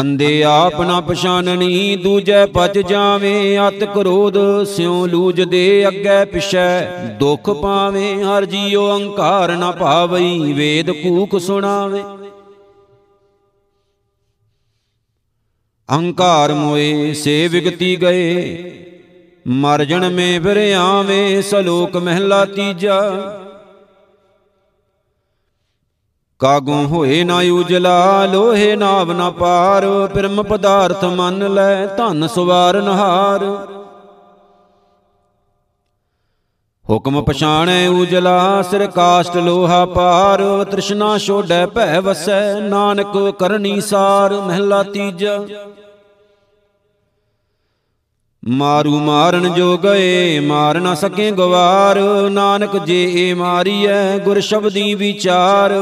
ਅੰਦੇ 0.00 0.42
ਆਪ 0.42 0.80
ਨਾ 0.82 1.00
ਪਛਾਨਣੀ 1.00 1.96
ਦੂਜੈ 1.96 2.46
ਪਚ 2.46 2.78
ਜਾਵੇ 2.78 3.58
ਅਤ 3.68 3.84
ਕ੍ਰੋਧ 3.84 4.64
ਸਿਉ 4.64 5.06
ਲੂਜਦੇ 5.06 5.88
ਅੱਗੇ 5.88 6.24
ਪਿਛੈ। 6.24 6.86
ਦੁਖ 7.20 7.50
ਪਾਵੇ 7.50 8.22
ਹਰ 8.22 8.44
ਜੀਉ 8.44 8.88
ਅਹੰਕਾਰ 8.88 9.56
ਨਾ 9.56 9.70
ਭਾਵਈ 9.70 10.52
ਵੇਦ 10.52 10.90
ਕੂਕ 10.90 11.40
ਸੁਣਾਵੇ। 11.40 12.02
ਅਹੰਕਾਰ 15.90 16.52
ਮੋਏ 16.52 17.14
ਸੇ 17.14 17.48
ਵਿਗਤੀ 17.48 18.02
ਗਏ। 18.02 18.72
ਮਰ 19.48 19.84
ਜਣਮੇ 19.84 20.38
ਫਿਰ 20.38 20.74
ਆਵੇਂ 20.74 21.42
ਸਲੋਕ 21.42 21.96
ਮਹਿਲਾ 21.96 22.44
ਤੀਜਾ। 22.44 23.00
ਕਾਗੋਂ 26.38 26.86
ਹੋਏ 26.86 27.24
ਨਾ 27.24 27.38
ਉਜਲਾ, 27.52 28.26
ਲੋਹੇ 28.26 28.76
ਨਾਵ 28.76 29.12
ਨਾ 29.12 29.30
ਪਾਰ 29.30 30.08
ਪਰਮ 30.14 30.42
ਪਦਾਰਥ 30.42 31.04
ਮੰਨ 31.04 31.54
ਲੈ, 31.54 31.86
ਧਨ 31.86 32.26
ਸੁਵਾਰ 32.26 32.82
ਨਹਾਰ। 32.82 33.44
ਹੁਕਮ 36.90 37.22
ਪਛਾਣੈ 37.22 37.88
ਉਜਲਾ, 37.88 38.62
ਸਿਰ 38.62 38.86
ਕਾਸ਼ਟ 38.86 39.36
ਲੋਹਾ 39.36 39.84
ਪਾਰ, 39.86 40.64
ਤ੍ਰਿਸ਼ਨਾ 40.64 41.18
ਛੋੜੈ 41.18 41.66
ਭੈ 41.66 42.00
ਵਸੈ, 42.00 42.60
ਨਾਨਕ 42.60 43.36
ਕਰਨੀ 43.38 43.80
ਸਾਰ, 43.80 44.32
ਮਹਿਲਾ 44.32 44.82
ਤੀਜਾ। 44.82 45.38
ਮਾਰੂ 48.48 48.98
ਮਾਰਨ 48.98 49.54
ਜੋ 49.54 49.78
ਗਏ, 49.78 50.40
ਮਾਰ 50.40 50.80
ਨਾ 50.80 50.94
ਸਕੇ 50.94 51.30
ਗਵਾਰ, 51.30 52.00
ਨਾਨਕ 52.30 52.76
ਜੇ 52.76 53.12
ਏ 53.14 53.34
ਮਾਰੀਐ, 53.34 54.18
ਗੁਰ 54.18 54.40
ਸ਼ਬਦੀ 54.40 54.94
ਵਿਚਾਰ। 54.94 55.72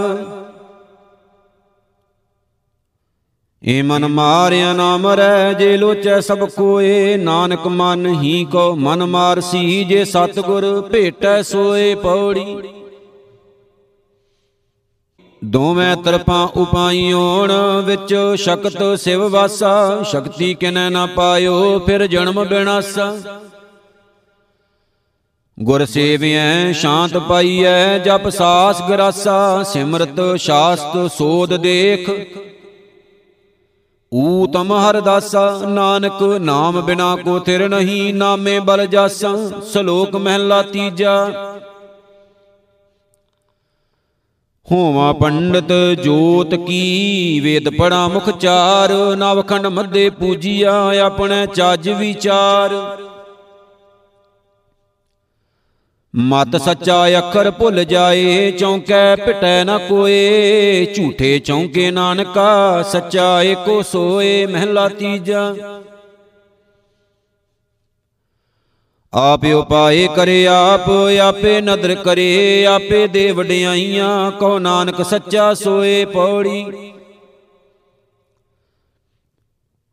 ਏ 3.64 3.82
ਮਨ 3.82 4.06
ਮਾਰਿਆ 4.08 4.72
ਨਾ 4.72 4.96
ਮਰੈ 4.96 5.52
ਜੇ 5.52 5.76
ਲੋਚੈ 5.76 6.20
ਸਭ 6.20 6.38
ਕੋਏ, 6.48 7.16
ਨਾਨਕ 7.16 7.66
ਮਨ 7.66 8.06
ਹੀ 8.22 8.44
ਕੋ 8.44 8.74
ਮਨ 8.76 9.04
ਮਾਰਸੀ, 9.04 9.84
ਜੇ 9.84 10.04
ਸਤਗੁਰ 10.04 10.88
ਭੇਟੈ 10.92 11.42
ਸੋਏ 11.42 11.94
ਪੌੜੀ। 11.94 12.56
ਦੋਵੇਂ 15.44 15.96
ਤਰਪਾਂ 15.96 16.48
ਉਪਾਈਓਣ 16.56 17.52
ਵਿੱਚ 17.84 18.14
ਸ਼ਕਤ 18.36 18.98
ਸਿਵ 18.98 19.28
ਵਾਸਾ, 19.28 20.02
ਸ਼ਕਤੀ 20.02 20.54
ਕਿਨੈ 20.54 20.90
ਨਾ 20.90 21.06
ਪਾਇਓ 21.06 21.78
ਫਿਰ 21.78 22.06
ਜਨਮ 22.06 22.44
ਬਿਨਾਸਾ। 22.44 23.14
ਗੁਰ 25.58 25.84
ਸੇਵਿਐ 25.84 26.72
ਸ਼ਾਂਤ 26.72 27.16
ਪਾਈਐ, 27.18 27.98
ਜਪ 27.98 28.28
ਸਾਸ 28.28 28.82
ਗਰਾਸਾ, 28.82 29.62
ਸਿਮਰਤ 29.62 30.20
ਸ਼ਾਸਤ 30.36 31.10
ਸੋਧ 31.18 31.54
ਦੇਖ। 31.56 32.10
ਊਤਮ 34.14 34.72
ਹਰ 34.72 35.00
ਦਾਸਾ, 35.00 35.60
ਨਾਨਕ 35.68 36.22
ਨਾਮ 36.22 36.80
ਬਿਨਾ 36.80 37.16
ਕੋ 37.16 37.38
ਥਿਰ 37.38 37.68
ਨਹੀਂ, 37.68 38.14
ਨਾਮੇ 38.14 38.58
ਬਲ 38.60 38.86
ਜਾਸਾ, 38.86 39.50
ਸ਼ਲੋਕ 39.72 40.16
ਮਹਿਲਾ 40.16 40.62
ਤੀਜਾ। 40.62 41.14
ਹੋਵਾ 44.72 45.12
ਪੰਡਤ 45.12 45.72
ਜੋਤ 46.04 46.54
ਕੀ, 46.54 47.40
ਵੇਦ 47.40 47.68
ਪੜਾ 47.78 48.08
ਮੁਖ 48.08 48.30
ਚਾਰ, 48.30 49.16
ਨਵਖੰਡ 49.16 49.66
ਮੱਦੇ 49.66 50.10
ਪੂਜੀਆ, 50.10 50.92
ਆਪਣੇ 51.04 51.46
ਚੱਜ 51.46 51.88
ਵਿਚਾਰ। 51.88 52.70
ਮਤ 56.16 56.56
ਸੱਚਾ 56.56 57.18
ਅੱਖਰ 57.18 57.50
ਭੁੱਲ 57.50 57.84
ਜਾਏ, 57.84 58.50
ਚੌਂਕੈ 58.50 59.16
ਪਿਟੈ 59.16 59.64
ਨ 59.64 59.78
ਕੋਏ। 59.88 60.84
ਝੂਠੇ 60.96 61.38
ਚੌਂਕੇ 61.38 61.90
ਨਾਨਕਾ, 61.90 62.82
ਸੱਚਾ 62.82 63.42
ਏਕੋ 63.42 63.82
ਸੋਏ, 63.82 64.46
ਮਹਿਲਾ 64.46 64.88
ਤੀਜਾ। 64.88 65.54
ਆਪ 69.14 69.44
ਉਪਾਏ 69.44 70.08
ਕਰੇ 70.16 70.46
ਆਪ, 70.46 70.90
ਆਪੇ 71.22 71.60
ਨਦਰ 71.60 71.94
ਕਰੇ, 71.94 72.64
ਆਪੇ 72.66 73.06
ਦੇ 73.06 73.32
ਵਡਿਆਈਆਂ 73.32 74.30
ਕਹੋ 74.30 74.58
ਨਾਨਕ 74.58 75.04
ਸੱਚਾ 75.04 75.54
ਸੋਏ 75.54 76.04
ਪੌੜੀ। 76.04 76.91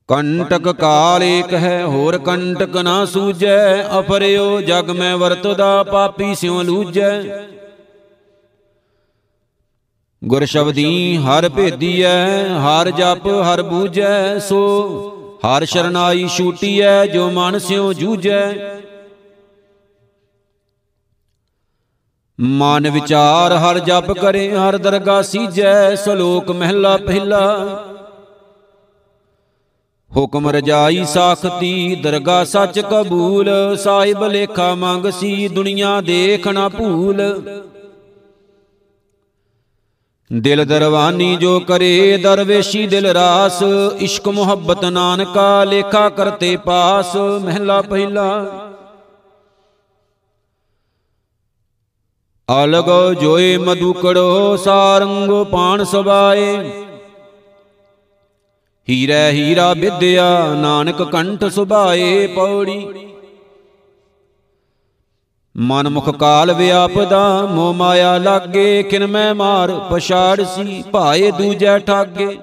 ਕੰਟਕ 0.10 0.68
ਕਾਲ 0.72 1.24
ਏਕ 1.24 1.54
ਹੈ 1.54 1.84
ਹੋਰ 1.86 2.18
ਕੰਟਕ 2.18 2.78
ਨਾ 2.78 3.06
ਸੂਜੈ 3.06 3.84
ਅਪਰਿਓ 4.00 4.62
ਜਗ 4.62 4.90
ਮੈਂ 4.90 5.16
ਵਰਤਦਾ, 5.18 5.84
ਪਾਪੀ 5.84 6.36
ਸਿਉ 6.36 6.62
ਲੂਜੈ 6.64 7.12
ਗੁਰ 10.22 10.46
ਸ਼ਬਦੀ 10.46 11.18
ਹਰ 11.18 11.48
ਭੇਦੀਐ, 11.50 12.44
ਹਰ 12.60 12.90
ਜਪ 12.90 13.28
ਹਰ 13.28 13.62
ਬੂਝੈ, 13.62 14.40
ਸੋ 14.40 14.60
ਹਰ 15.46 15.66
ਸ਼ਰਨਾਈ 15.66 16.28
ਛੂਟੀਐ, 16.28 17.06
ਜੋ 17.06 17.30
ਮਨ 17.30 17.60
ਸਿਉ 17.60 17.94
ਜੂਝੈ। 17.94 18.42
ਮਨ 22.40 22.90
ਵਿਚਾਰ 22.90 23.54
ਹਰ 23.58 23.80
ਜਪ 23.80 24.12
ਕਰੇ, 24.12 24.50
ਹਰ 24.58 24.78
ਦਰਗਾ 24.78 25.22
ਸੀਜੈ, 25.22 25.96
ਸਲੋਕ 25.96 26.52
ਮਹਿਲਾ 26.52 26.98
ਪਹਿਲਾ। 26.98 27.89
ਹੁਕਮ 30.16 30.50
ਰਜਾਈ 30.50 31.06
ਸਾਖਤੀ 31.06 31.96
ਦਰਗਾ 31.96 32.44
ਸੱਚ 32.44 32.80
ਕਬੂਲ, 32.80 33.50
ਸਾਹਿਬ 33.78 34.24
ਲੇਖਾ 34.24 34.76
ਮੰਗ 34.76 35.06
ਸੀ, 35.10 35.48
ਦੁਨੀਆ 35.48 36.02
ਦੇਖਣਾ 36.02 36.70
ਭੂਲ। 36.70 37.22
ਦਿਲ 40.34 40.66
ਦਰਵਾਨੀ 40.66 41.36
ਜੋ 41.36 41.60
ਕਰੇ, 41.60 42.18
ਦਰਵੇਸ਼ੀ 42.18 42.88
ਦਿਲ 42.88 43.06
ਰਾਸ, 43.06 43.64
ਇਸ਼ਕ 44.00 44.28
ਮੁਹੱਬਤ 44.28 44.86
ਨਾਨਕਾ, 44.86 45.64
ਲੇਖਾ 45.64 46.10
ਕਰਤੇ 46.10 46.58
ਪਾਸ, 46.58 47.16
ਮਹਿਲਾ 47.16 47.82
ਪਹਿਲਾ। 47.82 48.46
ਅਲਗ 52.64 53.14
ਜੋਏ 53.22 53.58
ਮਧੁਕੜੋ 53.58 54.58
ਸਾਰੰਗੋ 54.58 55.44
ਪਾਣ 55.44 55.84
ਸਵਾਏ। 55.84 56.74
ਹੀਰੇ 58.90 59.32
ਹੀਰਾ 59.32 59.74
ਵਿਦਿਆ, 59.74 60.54
ਨਾਨਕ 60.54 61.02
ਕੰਠ 61.04 61.46
ਸੁਭਾਏ 61.46 62.28
ਪੌੜੀ। 62.28 62.88
ਮਨ 65.56 65.90
ਮੁਖ 65.90 66.10
ਕਾਲ 66.10 66.54
ਵਿਆਪਦਾ 66.54 67.46
ਮੋ 67.46 67.74
ਮਾਇਆ 67.74 68.18
ਲਾਗੇ 68.18 68.84
ਕਿਨ 68.84 69.08
ਮੈਂ 69.08 69.36
ਮਾਰ 69.36 69.72
ਪਛਾੜ 69.92 70.42
ਸੀ, 70.42 70.84
ਭਾਏ 70.92 71.32
ਦੂਜੈ 71.32 71.78
ਠਾਗੇ। 71.80 72.38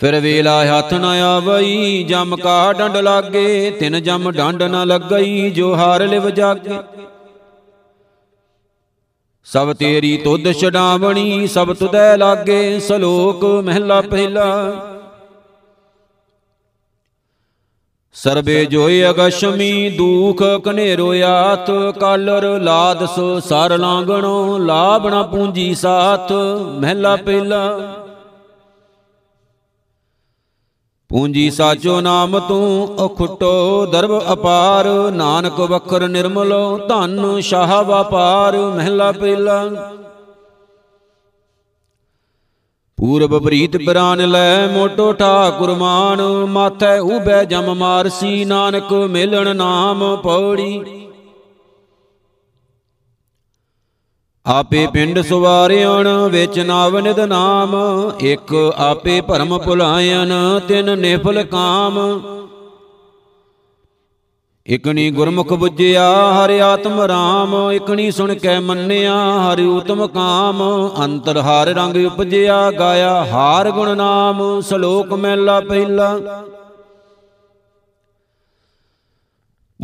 ਫਿਰ 0.00 0.20
ਵੇਲਾ 0.20 0.64
ਹੱਥ 0.64 0.94
ਨ 0.94 1.04
ਆਵਈ, 1.04 2.02
ਜਮ 2.02 2.36
ਕਾ 2.36 2.72
ਡੰਡ 2.72 2.96
ਲਾਗੇ, 2.96 3.70
ਤਿਨ 3.70 4.02
ਜਮ 4.02 4.30
ਡੰਡ 4.30 4.62
ਨ 4.62 4.86
ਲੱਗਈ, 4.86 5.50
ਜੋ 5.50 5.74
ਹਾਰ 5.74 6.06
ਲਿਵ 6.06 6.30
ਜਾਗੇ। 6.30 6.78
ਸਭ 9.44 9.72
ਤੇਰੀ 9.72 10.16
ਤੁਧ 10.16 10.52
ਛਡਾਵਣੀ, 10.52 11.46
ਸਭ 11.46 11.72
ਤੁਦੈ 11.74 12.16
ਲਾਗੇ, 12.16 12.80
ਸਲੋਕ 12.80 13.44
ਮਹਿਲਾ 13.44 14.00
ਪਹਿਲਾ। 14.00 14.72
ਸਰਬੇ 18.12 18.64
ਜੋਈ 18.64 19.10
ਅਗਸ਼ਮੀ, 19.10 19.90
ਦੂਖ 19.90 20.42
ਕਨੇਰੋ 20.64 21.12
ਆਤ, 21.26 21.70
ਕਾਲਰ 22.00 22.60
ਲਾਦ 22.60 23.04
ਸੋ 23.06 23.40
ਸਰ 23.40 23.78
ਲਾਂਗਣੋ 23.78 24.58
ਲਾਭਣਾ 24.58 25.22
ਪੂੰਜੀ 25.22 25.74
ਸਾਥ, 25.74 26.32
ਮਹਿਲਾ 26.80 27.16
ਪਹਿਲਾ। 27.16 27.78
ਪੂੰਜੀ 31.14 31.50
ਸਾਚੋ 31.50 32.00
ਨਾਮ 32.00 32.38
ਤੂੰ 32.38 32.94
ਅਖੁੱਟੋ 33.06 33.86
ਦਰਬ 33.86 34.32
ਅਪਾਰ। 34.32 34.86
ਨਾਨਕ 35.12 35.60
ਵਖਰ 35.60 36.08
ਨਿਰਮਲੋ 36.08 36.78
ਧਨ 36.78 37.40
ਸ਼ਾਹ 37.40 37.82
ਵਪਾਰ। 37.84 38.56
ਮਹਿਲਾ 38.56 39.10
ਪਹਿਲਾ 39.12 39.64
ਪੂਰਬ 42.98 43.38
ਪ੍ਰੀਤ 43.42 43.76
ਬਰਾਨ 43.76 44.28
ਲੈ 44.28 44.66
ਮੋਟੋ 44.66 45.12
ਠਾਕੁਰ 45.12 45.74
ਮਾਨ। 45.74 46.22
ਮਾਥੈ 46.48 46.98
ਉਬੈ 47.00 47.44
ਜਮ 47.44 47.74
ਮਾਰਸੀ। 47.74 48.44
ਨਾਨਕ 48.44 48.92
ਮਿਲਣ 48.92 49.56
ਨਾਮ 49.56 50.16
ਪੌੜੀ। 50.16 51.03
ਆਪੇ 54.46 54.86
ਪਿੰਡ 54.86 55.20
ਸੁਵਾਰਿਆਣ 55.20 56.08
ਵਿੱਚ 56.08 56.58
ਨਾਵ 56.60 56.98
ਨਿਦ 56.98 57.20
ਨਾਮ 57.20 57.74
ਇੱਕ 58.20 58.72
ਆਪੇ 58.76 59.20
ਭਰਮ 59.20 59.58
ਭੁਲਾਇਨ 59.58 60.32
ਤਿਨ 60.68 60.98
ਨਿਫਲ 60.98 61.42
ਕਾਮ। 61.42 62.20
ਇਕਣੀ 64.66 65.10
ਗੁਰਮੁਖ 65.10 65.52
부ਜਿਆ 65.52 66.10
ਹਰਿ 66.32 66.60
ਆਤਮ 66.62 67.00
ਰਾਮ 67.00 67.72
ਇਕਣੀ 67.72 68.10
ਸੁਣ 68.10 68.34
ਕੇ 68.34 68.58
ਮੰਨਿਆ 68.58 69.14
ਹਰਿ 69.40 69.66
ਉਤਮ 69.66 70.06
ਕਾਮ। 70.06 70.62
ਅੰਤਰ 71.04 71.38
ਹਰ 71.38 71.66
ਰੰਗ 71.66 71.96
ਉਪਜਿਆ 72.06 72.70
ਗਾਇਆ 72.70 73.24
ਹਾਰ 73.24 73.70
ਗੁਣ 73.70 73.96
ਨਾਮ 73.96 74.60
ਸ਼ਲੋਕ 74.60 75.12
ਮਹਿਲਾ 75.12 75.60
ਪਹਿਲਾ। 75.60 76.18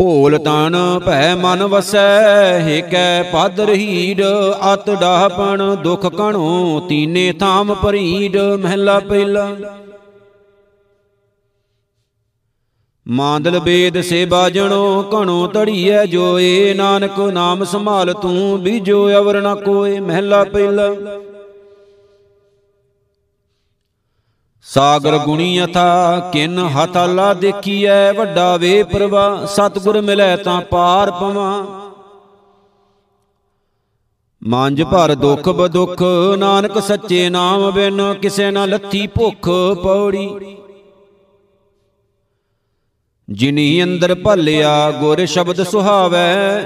ਭੋਲ 0.00 0.36
ਤਨ 0.38 0.76
ਭੈ 1.06 1.34
ਮਨ 1.34 1.62
ਵਸੈ, 1.62 2.60
ਹੇਕੈ 2.60 3.22
ਪਦ 3.22 3.60
ਰਹੀੜ 3.60 4.22
ਅਤ 4.74 4.88
ਡਾਹਪਣ 4.90 5.62
ਦੁਖ 5.76 6.06
ਕਣੋ 6.06 6.80
ਤੀਨੇ 6.88 7.32
ਥਾਮ 7.32 7.74
ਪਰੀੜ 7.74 8.36
ਮਹਿਲਾ 8.36 8.98
ਪਹਿਲਾ। 9.00 9.48
ਮਾਂਦਲ 13.06 13.58
ਬੇਦ 13.58 14.00
ਸੇ 14.00 14.24
ਬਾਜਣੋ 14.24 15.10
ਘਣੋ 15.12 15.46
ਤੜੀਐ 15.46 16.04
ਜੋਏ, 16.06 16.74
ਨਾਨਕ 16.74 17.18
ਨਾਮ 17.32 17.64
ਸੰਭਾਲ 17.64 18.12
ਤੂੰ, 18.12 18.60
ਬੀਜੋ 18.62 19.08
ਅਵਰ 19.18 19.40
ਨ 19.40 19.54
ਕੋਏ, 19.54 19.98
ਮਹਿਲਾ 20.00 20.42
ਪਹਿਲਾ। 20.44 20.94
ਸਾਗਰ 24.66 25.16
ਗੁਣੀ 25.18 25.64
ਅਥਾ, 25.64 26.30
ਕਿਨ 26.32 26.58
ਹਥਾਲਾ 26.58 27.32
ਦੇਖੀਐ, 27.34 28.12
ਵੱਡਾ 28.12 28.56
ਵੇ 28.56 28.82
ਪ੍ਰਵਾ 28.82 29.46
ਸਤਗੁਰ 29.46 30.00
ਮਿਲੈ 30.00 30.36
ਤਾਂ 30.36 30.60
ਪਾਰ 30.60 31.10
ਪਵਾਂ। 31.10 31.64
ਮਾਂਜ 34.42 34.82
ਭਰ 34.82 35.14
ਦੁਖ 35.14 35.48
ਬਦੁਖ, 35.48 36.02
ਨਾਨਕ 36.38 36.78
ਸੱਚੇ 36.78 37.28
ਨਾਮ 37.30 37.70
ਬਿਨ 37.70 38.02
ਕਿਸੇ 38.14 38.50
ਨਾ 38.50 38.66
ਲੱਥੀ 38.66 39.06
ਭੁੱਖ 39.06 39.48
ਪੌੜੀ। 39.82 40.56
ਜਿਨੀ 43.28 43.82
ਅੰਦਰ 43.82 44.14
ਭਲਿਆ, 44.14 44.90
ਗੁਰ 44.90 45.24
ਸ਼ਬਦ 45.26 45.62
ਸੁਹਾਵੈ 45.62 46.62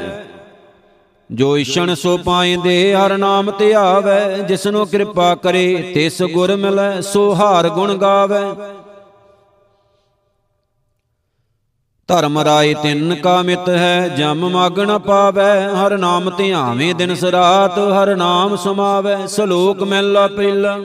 ਜੋ 1.31 1.57
ਈਸ਼ਣ 1.59 1.95
ਸੋ 1.95 2.17
ਪਾਇੰਦੇ 2.17 2.95
ਹਰ 2.95 3.17
ਨਾਮ 3.19 3.51
ਧਿਆਵੈ 3.51 4.39
ਜਿਸਨੂੰ 4.39 4.87
ਕਿਰਪਾ 4.87 5.35
ਕਰੇ, 5.35 5.93
ਤਿਸ 5.95 6.23
ਗੁਰ 6.23 6.55
ਮਿਲੈ, 6.57 7.01
ਸੋ 7.01 7.35
ਹਾਰ 7.35 7.69
ਗੁਣ 7.69 7.95
ਗਾਵੈ। 7.95 8.43
ਧਰਮ 12.09 12.39
ਰਾਏ 12.39 12.75
ਤਿੰਨ 12.75 13.15
ਕਾ 13.15 13.41
ਮਿਤ 13.43 13.69
ਹੈ, 13.69 14.09
ਜਮ 14.09 14.49
ਮਗ 14.49 14.81
ਨ 14.81 14.99
ਪਾਵੈ, 14.99 15.69
ਹਰ 15.75 15.97
ਨਾਮ 15.99 16.31
ਧਿਆਵੇਂ 16.31 16.95
ਦਿਨ 16.95 17.15
ਸਰਾਤ, 17.15 17.79
ਹਰ 17.79 18.15
ਨਾਮ 18.17 18.57
ਸਮਾਵੈ, 18.57 19.27
ਸਲੋਕ 19.27 19.83
ਮਹਿਲਾ 19.83 20.27
ਪਹਿਲਾ। 20.27 20.79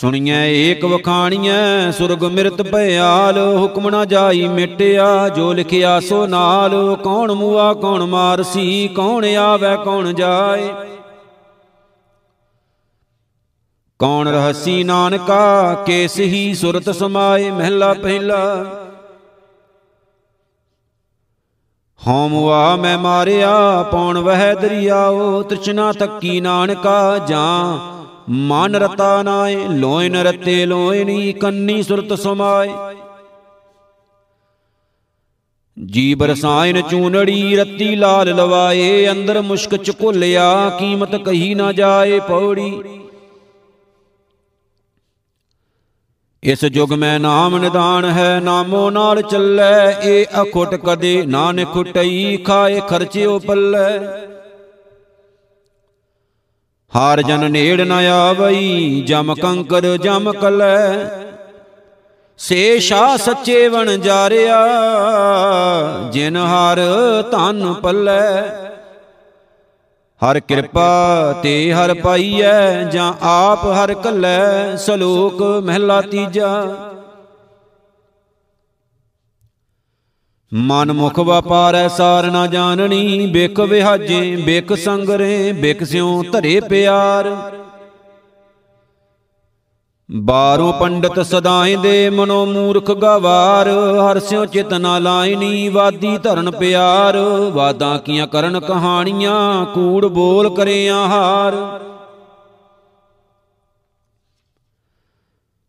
ਸੁਣੀਐ 0.00 0.46
ਏਕ 0.46 0.84
ਵਖਾਣੀਐ 0.84 1.90
ਸੁਰਗ 1.90 2.24
ਮਿਰਤ 2.24 2.62
ਭਇਆਲ 2.62 3.38
ਹੁਕਮ 3.56 3.88
ਨਾ 3.90 4.04
ਜਾਈ 4.04 4.48
ਮਿਟਿਆ 4.48 5.28
ਜੋ 5.28 5.52
ਲਿਖਿਆ 5.52 6.00
ਸੋ 6.00 6.26
ਨਾਲ। 6.26 6.96
ਕੌਣ 7.04 7.32
ਮੂਆ 7.32 7.74
ਕੌਣ 7.74 8.04
ਮਾਰਸੀ 8.04 8.88
ਕੌਣ 8.88 9.24
ਆਵੇ 9.24 9.84
ਕੌਣ 9.84 10.12
ਜਾਏ। 10.12 10.74
ਕੌਣ 13.98 14.28
ਰਹਸੀ 14.28 14.84
ਨਾਨਕਾ 14.84 15.74
ਕੇਸ 15.86 16.18
ਹੀ 16.18 16.54
ਸੁਰਤ 16.54 16.90
ਸਮਾਏ 16.90 17.50
ਮਹਿਲਾ 17.50 17.94
ਪਹਿਲਾ। 17.94 18.64
ਹਉ 22.08 22.28
ਮੁਆ 22.28 22.76
ਮੈਂ 22.76 22.98
ਮਾਰਿਆ 22.98 23.82
ਪੌਣ 23.82 24.18
ਵਹਿ 24.18 24.54
ਦਰਿਆਓ 24.54 25.42
ਤ੍ਰਿਸ਼ਨਾ 25.42 25.92
ਤੱਕੀ 25.92 26.40
ਨਾਨਕਾ 26.40 27.18
ਜਾਂ 27.18 27.78
ਮਨ 28.28 28.76
ਰਤਾ 28.76 29.22
ਨਾਏ 29.22 29.68
ਲੋਇਨ 29.68 30.16
ਰਤੇ 30.16 30.66
ਲੋਇਨੀ, 30.66 31.32
ਕੰਨੀ 31.32 31.82
ਸੁਰਤ 31.82 32.18
ਸਮਾਏ। 32.18 32.68
ਜੀ 35.86 36.14
ਬਰਸਾਇਨ 36.14 36.82
ਚੂਨੜੀ, 36.82 37.56
ਰਤੀ 37.56 37.96
ਲਾਲ 37.96 38.26
ਲਵਾਏ, 38.26 39.08
ਅੰਦਰ 39.10 39.42
ਮੁਸ਼ਕ 39.42 39.76
ਚੁਕੁਲਿਆ 39.76 40.70
ਕੀਮਤ 40.78 41.16
ਕਹੀ 41.16 41.54
ਨਾ 41.54 41.72
ਜਾਏ 41.72 42.20
ਪੌੜੀ। 42.20 42.82
ਇਸ 46.42 46.64
ਜੁਗ 46.64 46.92
ਮੈਂ 46.92 47.20
ਨਾਮ 47.20 47.58
ਨਿਦਾਨ 47.58 48.04
ਹੈ, 48.04 48.40
ਨਾਮੋ 48.40 48.90
ਨਾਲ 48.90 49.22
ਚੱਲੈ 49.22 50.00
ਏ 50.02 50.24
ਅਖੁੱਟ 50.24 50.74
ਕਦੇ 50.74 51.22
ਨਾ 51.26 51.52
ਨਿਖੁਟਈ 51.52 52.36
ਖਾਏ 52.36 52.80
ਖਰਚਿਓ 52.80 53.38
ਪੱਲੇ। 53.38 54.35
ਹਾਰ 56.94 57.22
ਜਨ 57.22 57.50
ਨੇੜ 57.50 57.80
ਨ 57.80 57.92
ਆਵਈ 57.92 59.02
ਜਮ 59.06 59.34
ਕੰਕਰ 59.34 59.96
ਜਮ 59.96 60.32
ਕਲੈ। 60.32 61.08
ਸੇ 62.38 62.78
ਸ਼ਾ 62.78 63.16
ਸੱਚੇ 63.16 63.68
ਵਣ 63.68 63.96
ਜਾਰਿਆ 63.96 64.66
ਜਿਨ 66.12 66.36
ਹਰ 66.36 66.80
ਧਨ 67.30 67.72
ਪੱਲੇ। 67.72 68.48
ਹਰ 70.22 70.40
ਕਿਰਪਾ 70.40 70.90
ਤੇ 71.42 71.72
ਹਰ 71.72 71.94
ਪਾਈਐ 71.94 72.84
ਜਾਂ 72.84 73.12
ਆਪ 73.22 73.64
ਹਰ 73.64 73.94
ਕੱਲੈ। 73.94 74.76
ਸਲੋਕ 74.76 75.42
ਮਹਿਲਾ 75.42 76.00
ਤੀਜਾ। 76.00 76.64
ਮਨ 80.54 80.92
ਮੁਖ 80.92 81.18
ਵਪਾਰੈ 81.18 81.88
ਸਾਰ 81.88 82.30
ਨਾ 82.30 82.46
ਜਾਣਨੀ, 82.46 83.26
ਬਿਕ 83.26 83.60
ਵਿਹਾਜੇ, 83.60 84.36
ਬਿਕ 84.36 84.76
ਸੰਗਰੇ, 84.76 85.52
ਬਿਕ 85.52 85.84
ਸਿਉ 85.84 86.22
ਧਰੇ 86.32 86.60
ਪਿਆਰ। 86.60 87.52
ਬਾਰੋਂ 90.12 90.72
ਪੰਡਤ 90.72 91.26
ਸਦਾਏ 91.26 91.76
ਦੇ 91.76 92.10
ਮਨੋ 92.10 92.46
ਮੂਰਖ 92.46 92.90
ਗਵਾਰ, 92.90 93.68
ਹਰ 94.00 94.18
ਸਿਉ 94.18 94.44
ਚਿਤ 94.44 94.74
ਨਾ 94.74 94.98
ਲਾਇਨੀ 94.98 95.68
ਵਾਦੀ 95.68 96.18
ਧਰਨ 96.18 96.50
ਪਿਆਰ। 96.50 97.16
ਵਾਦਾਂ 97.52 97.98
ਕੀਆਂ 97.98 98.26
ਕਰਨ 98.26 98.60
ਕਹਾਣੀਆਂ, 98.60 99.66
ਕੂੜ 99.66 100.06
ਬੋਲ 100.06 100.54
ਕਰੇ 100.54 100.88
ਆਹਾਰ। 100.88 101.56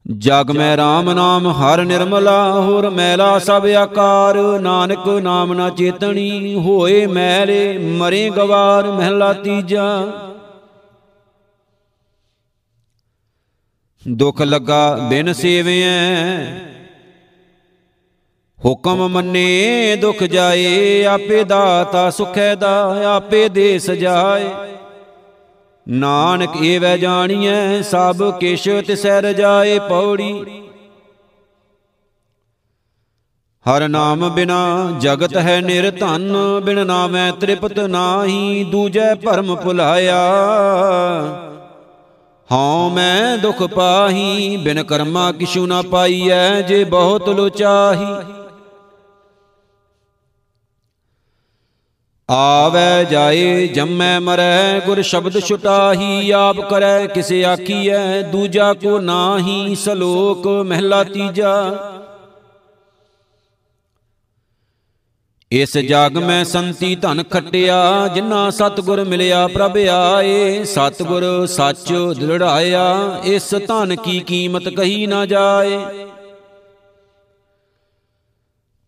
ਜਗ 0.08 0.52
ਮੈਂ 0.52 0.76
RAM 0.78 1.14
ਨਾਮ, 1.14 1.48
ਹਰ 1.54 1.84
ਨਿਰਮਲਾ 1.86 2.52
ਹੋਰ 2.52 2.90
ਮੈਲਾ 2.90 3.38
ਸਭ 3.40 3.66
ਆਕਾਰ। 3.78 4.38
ਨਾਨਕ 4.62 5.08
ਨਾਮ 5.22 5.54
ਨਾ 5.54 5.70
ਚੇਤਣੀ, 5.70 6.54
ਹੋਏ 6.56 7.06
ਮੈਲੇ 7.08 7.78
ਮਰੇ 7.78 8.30
ਗਵਾਰ, 8.30 8.88
ਮਹਿਲਾ 8.92 9.32
ਤੀਜਾ। 9.34 9.88
ਦੁਖ 14.06 14.42
ਲੱਗਾ 14.42 14.96
ਬਿਨ 15.10 15.34
ਸੇਵਿਐ, 15.34 16.46
ਹੁਕਮ 18.60 19.08
ਮੰਨੇ 19.08 19.96
ਦੁਖ 20.02 20.24
ਜਾਏ, 20.24 21.04
ਆਪੇ 21.06 21.44
ਦਾਤਾ 21.44 22.10
ਸੁਖੈ 22.10 22.54
ਦਾ, 22.56 22.80
ਆਪੇ 23.08 23.48
ਦੇ 23.50 23.78
ਸਜਾਏ 23.80 24.50
ਨਾਨਕ 25.90 26.56
ਏਵੈ 26.64 26.98
ਜਾਣੀਐ, 26.98 27.82
ਸਭ 27.82 28.40
ਕਿਛ 28.40 28.68
ਤਿਸੈ 28.88 29.22
ਰਜਾਏ 29.22 29.80
ਪੌੜੀ। 29.80 30.46
ਹਰ 33.66 33.88
ਨਾਮ 33.88 34.30
ਬਿਨਾ 34.30 34.92
ਜਗਤ 35.00 35.38
ਹੈ 35.38 35.62
ਨਿਰਧਨ 35.62 36.36
ਬਿਨ 36.64 36.86
ਨਾਮੈ 36.88 37.32
ਤ੍ਰਿਪਤ 37.32 37.80
ਨਾਹੀ, 37.80 38.64
ਦੂਜੈ 38.64 39.14
ਭਰਮ 39.16 39.56
ਭੁਲਾਇਆ। 39.56 40.18
ਹਉ 42.50 42.90
ਮੈਂ 42.90 43.38
ਦੁਖ 43.38 43.64
ਪਾਹੀ, 43.64 44.58
ਬਿਨ 44.58 44.84
ਕਰਮਾ 44.84 45.32
ਕਿਛੂ 45.32 45.66
ਨਾ 45.66 45.82
ਪਾਈਐ, 45.82 46.62
ਜੇ 46.62 46.84
ਬਹੁਤ 46.84 47.30
ਲੋਚਾਹੀ। 47.30 48.06
ਆਵੇ 52.30 53.06
ਜਾਏ, 53.06 53.68
ਜੰਮੈ 53.68 54.20
ਮਰੈ, 54.20 54.80
ਗੁਰ 54.80 55.02
ਸ਼ਬਦ 55.02 55.40
ਛੁਟਾਹੀ 55.40 56.32
ਆਪ 56.32 56.60
ਕਰੈ, 56.70 57.06
ਕਿਸੇ 57.08 57.44
ਆਖੀਐ, 57.46 58.22
ਦੂਜਾ 58.22 58.74
ਕੋ 58.74 59.00
ਨਾਹੀ 59.00 59.76
ਸਲੋਕ, 59.76 60.48
ਮਹਿਲਾ 60.48 61.04
ਤੀਜਾ। 61.04 61.54
ਇਸ 65.52 65.78
ਜਗ 65.78 66.18
ਮੈਂ 66.18 66.44
ਸੰਤੀ 66.46 66.96
ਧਨ 66.96 67.24
ਖਟਿਆ 67.24 68.08
ਜਿਨ੍ਹਾਂ 68.08 68.52
ਸਤਗੁਰ 68.52 69.04
ਮਿਲਿਆ 69.04 69.48
ਪ੍ਰਭ 69.48 69.78
ਆਏ, 69.92 70.64
ਸਤਗੁਰ 70.64 71.46
ਸੱਚ 71.46 71.94
ਦ੍ਰਿੜਾਇਆ 72.20 73.22
ਇਸ 73.24 73.56
ਧਨ 73.68 73.96
ਕੀ 73.96 74.20
ਕੀਮਤ 74.20 74.70
ਕਹੀ 74.70 75.08
ਨਾ 75.08 75.26
ਜਾਏ। 75.26 75.80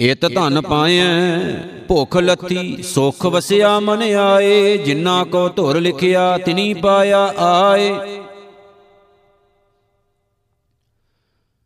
ਇਤ 0.02 0.26
ਧਨ 0.26 0.62
ਪਾਇਐ। 0.62 1.40
ਭੁਖ 1.88 2.18
ਲੱਥੀ 2.18 2.84
ਸੁਖ 2.84 3.26
ਵਸਿਆ 3.26 3.80
ਮਨ 3.80 4.02
ਆਏ। 4.02 4.78
ਜਿਨ੍ਹਾਂ 4.78 5.26
ਕੋ 5.26 5.50
ਧੁਰ 5.50 5.80
ਲਿਖਿਆ 5.80 6.38
ਤਿਨੀ 6.38 6.74
ਪਾਇਆ 6.74 7.34
ਆਏ। 7.38 7.96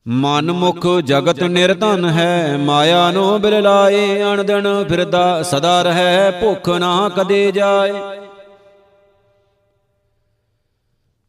ਮਨ 0.07 0.51
ਮੁਖ 0.51 0.87
ਜਗਤ 1.03 1.43
ਨਿਰਧਨ 1.43 2.05
ਹੈ। 2.05 2.57
ਮਾਇਆ 2.57 3.11
ਨੋ 3.11 3.39
ਬਿਰਲਾਏ। 3.39 4.23
ਅਣਦਣ 4.23 4.83
ਫਿਰਦਾ 4.89 5.43
ਸਦਾ 5.43 5.83
ਰਹੈ। 5.83 6.31
ਭੁਖ 6.31 6.69
ਨਾ 6.69 7.09
ਕਦੇ 7.09 7.51
ਜਾਏ। 7.51 8.22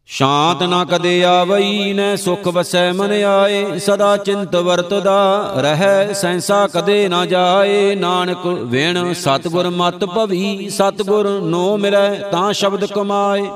ਸ਼ਾਂਤ 0.06 0.62
ਨਾ 0.62 0.84
ਕਦੇ 0.84 1.24
ਆਵਈ, 1.24 1.92
ਨੈ 1.92 2.16
ਸੁਖ 2.16 2.48
ਵਸੈ 2.48 2.92
ਮਨ 2.92 3.12
ਆਏ, 3.22 3.78
ਸਦਾ 3.78 4.16
ਚਿੰਤ 4.16 4.56
ਵਰਤਦਾ 4.56 5.54
ਰਹੈ 5.56 6.12
ਸੈਂਸਾ 6.12 6.66
ਕਦੇ 6.66 7.08
ਨਾ 7.08 7.26
ਜਾਏ। 7.26 7.94
ਨਾਨਕ 7.94 8.46
ਵੇਣ, 8.46 9.12
ਸਤਗੁਰ 9.12 9.70
ਮਤ 9.70 10.04
ਭਵੀ, 10.04 10.68
ਸਤਗੁਰ 10.68 11.28
ਨੋ 11.40 11.76
ਮਿਲੈ, 11.76 12.14
ਤਾਂ 12.14 12.52
ਸ਼ਬਦ 12.52 12.84
ਕਮਾਏ। 12.84 13.48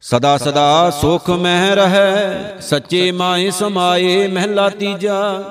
ਸਦਾ 0.00 0.38
ਸਦਾ 0.38 0.90
ਸੁਖ 0.90 1.30
ਮਹਿ 1.30 1.74
ਰਹੈ, 1.74 2.56
ਸੱਚੇ 2.60 3.10
ਮਾਏ 3.12 3.50
ਸਮਾਏ, 3.50 4.26
ਮਹਿਲਾ 4.28 4.68
ਤੀਜਾ। 4.68 5.42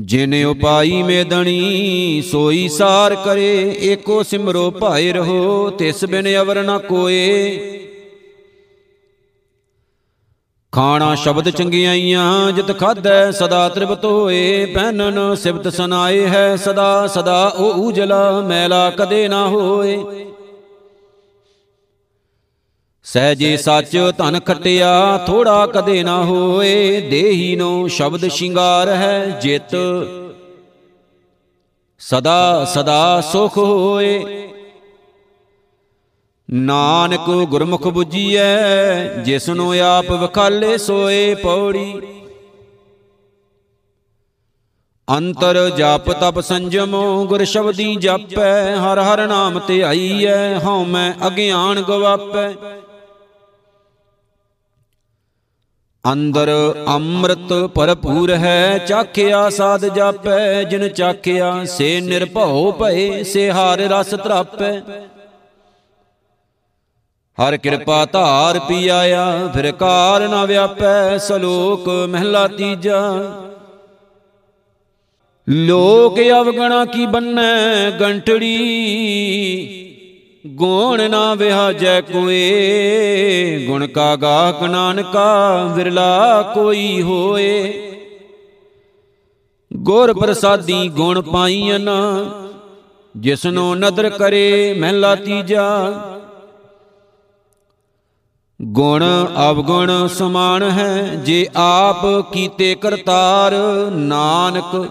ਜਿਨ 0.00 0.34
ਉਪਾਈ 0.46 1.02
ਮੇਦਣੀ 1.02 2.22
ਸੋਈ 2.30 2.68
ਸਾਰ 2.68 3.14
ਕਰੇ 3.14 3.76
ਏਕੋ 3.82 4.22
ਸਿਮਰੋ 4.22 4.70
ਭਾਏ 4.70 5.12
ਰਹੋ 5.12 5.70
ਤਿਸ 5.70 6.04
ਬਿਨ 6.04 6.28
ਅਵਰ 6.36 6.62
ਨ 6.62 6.78
ਕੋਏ। 6.78 7.58
ਖਾਣਾ 10.72 11.14
ਸ਼ਬਦ 11.14 11.48
ਚੰਗਿਆਈਆਂ 11.50 12.52
ਜਿਤ 12.52 12.78
ਖਾਧੈ 12.78 13.30
ਸਦਾ 13.30 13.68
ਤ੍ਰਿਪਤ 13.68 14.04
ਹੋਏ। 14.04 14.66
ਪਹਿਨਨ 14.66 15.34
ਸਿਬਤ 15.34 15.68
ਸੁਨਾਏ 15.68 16.26
ਹੈ 16.26 16.56
ਸਦਾ 16.56 17.06
ਸਦਾ 17.06 17.46
ਉਹ 17.48 17.86
ਉਜਲਾ 17.86 18.40
ਮੈਲਾ 18.40 18.90
ਕਦੇ 18.90 19.26
ਨਾ 19.28 19.46
ਹੋਏ। 19.48 19.98
ਸਹਜੇ 23.12 23.56
ਸੱਚ 23.56 24.12
ਧਨ 24.18 24.40
ਖਟਿਆ 24.40 25.24
ਥੋੜਾ 25.26 25.66
ਕਦੇ 25.66 26.02
ਨਾ 26.02 26.24
ਹੋਏ। 26.24 27.00
ਦੇਹੀ 27.00 27.56
ਨੂੰ 27.56 27.88
ਸ਼ਬਦ 27.88 28.28
ਸ਼ਿੰਗਾਰ 28.28 28.88
ਹੈ 28.88 29.40
ਜਿਤ। 29.42 29.74
ਸਦਾ 31.98 32.64
ਸਦਾ 32.64 33.20
ਸੁਖ 33.20 33.58
ਹੋਏ। 33.58 34.48
ਨਾਨਕ 36.50 37.30
ਗੁਰਮੁਖ 37.44 37.86
부ਜੀਐ 37.86 39.22
ਜਿਸ 39.22 39.48
ਨੂੰ 39.48 39.72
ਆਪ 39.80 40.10
ਵਖਾਲੇ 40.10 40.78
ਸੋਏ 40.78 41.34
ਪੌੜੀ। 41.34 42.02
ਅੰਤਰ 45.08 45.70
ਜਪ 45.70 46.10
ਤਪ 46.12 46.40
ਸੰਜਮੋ 46.40 47.24
ਗੁਰ 47.26 47.44
ਸ਼ਬਦੀ 47.44 47.96
ਜਪੈ 47.96 48.76
ਹਰ 48.76 48.98
ਹਰ 48.98 49.26
ਨਾਮ 49.26 49.58
ਤੇ 49.58 49.82
ਆਈਐ 49.82 50.58
ਹਉ 50.58 50.84
ਮੈਂ 50.84 51.12
ਅਗਿਆਨ 51.26 51.80
ਗਵਾਪੈ। 51.80 52.52
ਅੰਦਰ 56.04 56.50
ਅੰਮ੍ਰਿਤ 56.88 57.52
ਭਰਪੂਰ 57.74 58.30
ਹੈ, 58.34 58.78
ਚਾਖਿਆ 58.78 59.48
ਸਾਧ 59.50 59.84
ਜਾਪੈ, 59.84 60.62
ਜਿਨ 60.62 60.88
ਚਾਖਿਆ 60.88 61.64
ਸੇ 61.64 62.00
ਨਿਰਭਉ 62.00 62.72
ਭਏ, 62.72 63.22
ਸੇ 63.22 63.50
ਹਾਰ 63.50 63.78
ਰਸ 63.78 64.10
ਤਰਾਪੈ। 64.14 64.72
ਹਰ 67.38 67.56
ਕਿਰਪਾ 67.56 68.04
ਧਾਰ 68.04 68.58
ਪੀ 68.58 68.88
ਆਇਆ 68.88 69.50
ਫਿਰ 69.54 69.70
ਕਾਰ 69.72 70.28
ਨਾ 70.28 70.44
ਵਿਆਪੈ, 70.44 71.18
ਸਲੋਕ 71.18 71.88
ਮਹਿਲਾ 72.08 72.46
ਤੀਜਾ। 72.48 73.00
ਲੋਕ 75.48 76.18
ਅਵਗਣਾ 76.20 76.84
ਕੀ 76.84 77.06
ਬੰਨੈ, 77.06 77.90
ਗੰਟੜੀ 77.90 78.56
ਗੁਣ 80.46 81.10
ਨਾ 81.10 81.34
ਵਿਹਾਜੈ 81.34 82.00
ਕੋਏ 82.00 83.66
ਗੁਣ 83.66 83.86
ਕਾ 83.86 84.16
ਗਾਹਕ 84.16 84.62
ਨਾਨਕਾ 84.62 85.64
ਵਿਰਲਾ 85.74 86.42
ਕੋਈ 86.54 87.02
ਹੋਏ। 87.02 87.72
ਗੁਰ 89.72 90.12
ਪ੍ਰਸਾਦੀ 90.14 90.88
ਗੁਣ 90.88 91.20
ਪਾਈਨ 91.22 91.90
ਜਿਸਨੂੰ 93.16 93.78
ਨਦਰ 93.78 94.08
ਕਰੇ 94.10 94.74
ਮਹਿਲਾ 94.78 95.14
ਤੀਜਾ। 95.14 95.66
ਗੁਣ 98.62 99.04
ਅਵਗੁਣ 99.50 100.06
ਸਮਾਨ 100.06 100.62
ਹੈ, 100.62 101.14
ਜੇ 101.14 101.46
ਆਪ 101.56 102.32
ਕੀਤੇ 102.32 102.74
ਕਰਤਾਰ, 102.74 103.52
ਨਾਨਕ 103.90 104.88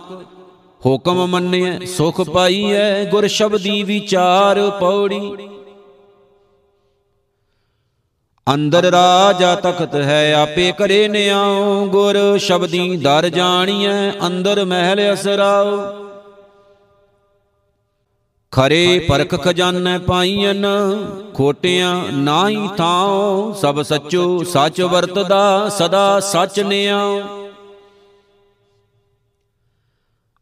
ਹੁਕਮ 0.85 1.27
ਮੰਨਿਐ, 1.27 1.85
ਸੁਖ 1.85 2.21
ਪਾਈਐ, 2.21 3.05
ਗੁਰ 3.05 3.27
ਸ਼ਬਦੀ 3.27 3.83
ਵਿਚਾਰ 3.83 4.69
ਪੌੜੀ। 4.69 5.37
ਅੰਦਰ 8.53 8.83
ਰਾਜਾ 8.83 9.55
ਤਖਤ 9.55 9.95
ਹੈ, 9.95 10.33
ਆਪੇ 10.33 10.73
ਕਰੇ 10.77 11.07
ਨਿਆਉ 11.07 11.85
ਗੁਰ 11.85 12.37
ਸ਼ਬਦੀ 12.37 12.97
ਦਰ 12.97 13.29
ਜਾਣੀਐ, 13.29 14.11
ਅੰਦਰ 14.27 14.65
ਮਹਿਲ 14.65 15.13
ਅਸਰਾਉ। 15.13 15.77
ਖਰੇ 18.51 19.05
ਪਰਖ 19.09 19.43
ਖਜ਼ਾਨੇ 19.43 19.97
ਪਾਈਨ 19.97 20.65
ਖੋਟਿਆਂ 21.33 22.03
ਨਾਹੀ 22.11 22.69
ਥਾਉ, 22.77 23.53
ਸਭ 23.53 23.81
ਸੱਚੋ 23.81 24.43
ਸੱਚ 24.43 24.81
ਵਰਤਦਾ, 24.81 25.69
ਸਦਾ 25.69 26.19
ਸੱਚ 26.19 26.59
ਨਿਆਉ 26.59 27.21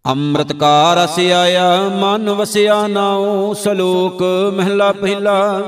ਅੰਮ੍ਰਿਤ 0.08 0.54
ਕਾ 0.54 0.94
ਰਸ 0.94 1.20
ਆਇਆ 1.20 1.90
ਮਨ 1.90 2.30
ਵਸਿਆ 2.30 2.88
ਨਾਉ, 2.88 3.54
ਸਲੋਕ 3.54 4.24
ਮਹਿਲਾ 4.54 4.92
ਪਹਿਲਾ। 4.92 5.60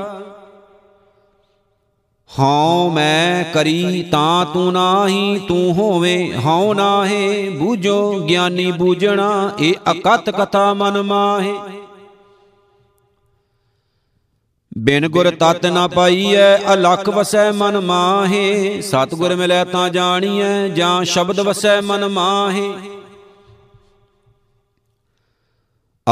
ਹਉ 2.38 2.90
ਮੈਂ 2.90 3.44
ਕਰੀ 3.54 4.02
ਤਾਂ 4.02 4.46
ਤੂੰ 4.46 4.72
ਨਾਹੀ, 4.72 5.40
ਤੂੰ 5.48 5.72
ਹੋਵੇ, 5.72 6.32
ਹਉ 6.46 6.74
ਨਾਹੇ, 6.74 7.48
ਬੂਝੋ 7.50 8.20
ਗਿਆਨੀ 8.20 8.72
ਬੂਝਣਾ 8.72 9.50
ਇਹ 9.58 9.74
ਅਕਤ 9.90 10.30
ਕਥਾ 10.30 10.74
ਮਨ 10.74 11.02
ਮਾਹੇ। 11.02 11.54
ਬਿਨ 14.78 15.08
ਗੁਰ 15.08 15.30
ਤਤ 15.30 15.66
ਨਾ 15.66 15.88
ਪਾਈਐ, 15.88 16.56
ਅਲਖ 16.74 17.08
ਵਸੈ 17.08 17.52
ਮਨ 17.52 17.80
ਮਾਹੇ, 17.80 18.80
ਸਤਗੁਰ 18.80 19.34
ਮਿਲੈ 19.34 19.64
ਤਾਂ 19.64 19.90
ਜਾਣੀਐ, 19.90 20.68
ਜਾਂ 20.68 21.04
ਸ਼ਬਦ 21.04 21.40
ਵਸੈ 21.40 21.80
ਮਨ 21.80 22.08
ਮਾਹੇ। 22.08 22.72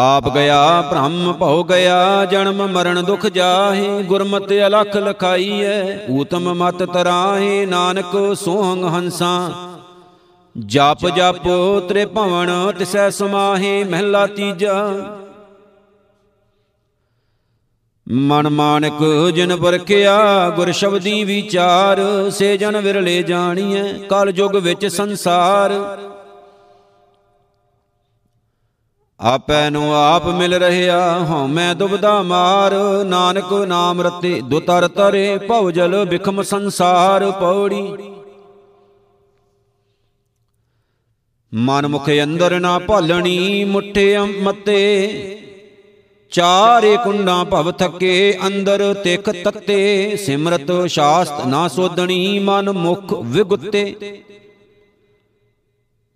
ਆਪ 0.00 0.34
ਗਿਆ 0.34 0.82
ਭ੍ਰਮ 0.82 1.32
ਭਉ 1.32 1.64
ਗਿਆ, 1.64 2.24
ਜਨਮ 2.24 2.66
ਮਰਨ 2.66 3.04
ਦੁਖ 3.04 3.26
ਜਾਹੇ, 3.26 4.02
ਗੁਰਮਤਿ 4.02 4.66
ਅਲਖ 4.66 4.96
ਲਖਾਈਐ, 4.96 5.98
ਊਤਮ 6.10 6.54
ਮਤ 6.54 6.82
ਤਰਾਹੇ, 6.82 7.66
ਨਾਨਕ 7.66 8.36
ਸੋਹੰਗ 8.36 8.84
ਹੰਸਾ। 8.84 9.50
ਜਪ 10.66 11.08
ਜਪ 11.08 11.48
ਤ੍ਰੇ 11.88 12.04
ਭਵਨ 12.06 12.72
ਤਿਸੈ 12.78 13.10
ਸਮਾਹੇ, 13.10 13.84
ਮਹਿਲਾ 13.84 14.26
ਤੀਜਾ। 14.26 14.92
ਮਨ 18.08 18.48
ਮਾਨਕ 18.48 19.30
ਜਿਨ 19.34 19.56
ਪਰਖਿਆ 19.56 20.50
ਗੁਰ 20.50 20.72
ਸ਼ਬਦੀ 20.72 21.24
ਵਿਚਾਰ, 21.24 22.00
ਸੇ 22.30 22.56
ਜਨ 22.56 22.80
ਵਿਰਲੇ 22.80 23.22
ਜਾਣੀਐ, 23.22 23.92
ਕਲ 23.92 24.32
ਯੁਗ 24.36 24.56
ਵਿੱਚ 24.56 24.86
ਸੰਸਾਰ। 24.86 25.72
ਆਪੈ 29.20 29.70
ਨੂੰ 29.70 29.96
ਆਪ 29.96 30.26
ਮਿਲ 30.26 30.54
ਰਹਿਆ 30.54 31.18
ਹਉਮੈ 31.30 31.74
ਦੁਬਦਾ 31.74 32.22
ਮਾਰ। 32.22 32.72
ਨਾਨਕ 33.04 33.52
ਨਾਮ 33.52 34.00
ਰਤੇ, 34.00 34.40
ਦੁਤਰ 34.40 34.88
ਤਰੇ, 34.88 35.38
ਭਉ 35.38 35.70
ਜਲ 35.70 36.04
ਬਿਖਮ 36.04 36.42
ਸੰਸਾਰ 36.42 37.30
ਪੌੜੀ। 37.30 37.88
ਮਨ 41.54 41.86
ਮੁਖ 41.86 42.10
ਅੰਦਰ 42.22 42.60
ਨਾ 42.60 42.78
ਭਾਲਣੀ, 42.78 43.64
ਮੁੱਠੇ 43.64 44.18
ਮਤੇ 44.18 44.88
ਚਾਰੇ 46.30 46.96
ਕੁੰਡਾਂ 47.04 47.44
ਭਵ 47.44 47.72
ਥਕੇ, 47.72 48.38
ਅੰਦਰ 48.46 48.94
ਤਿਖ 48.94 49.30
ਤਤੇ। 49.30 50.16
ਸਿਮਰਤ 50.16 50.90
ਸ਼ਾਸਤ 50.90 51.46
ਨਾ 51.46 51.68
ਸੋਧਣੀ, 51.68 52.38
ਮਨ 52.38 52.70
ਮੁਖ 52.70 53.12
ਵਿਗੁੱਤੇ। 53.24 53.94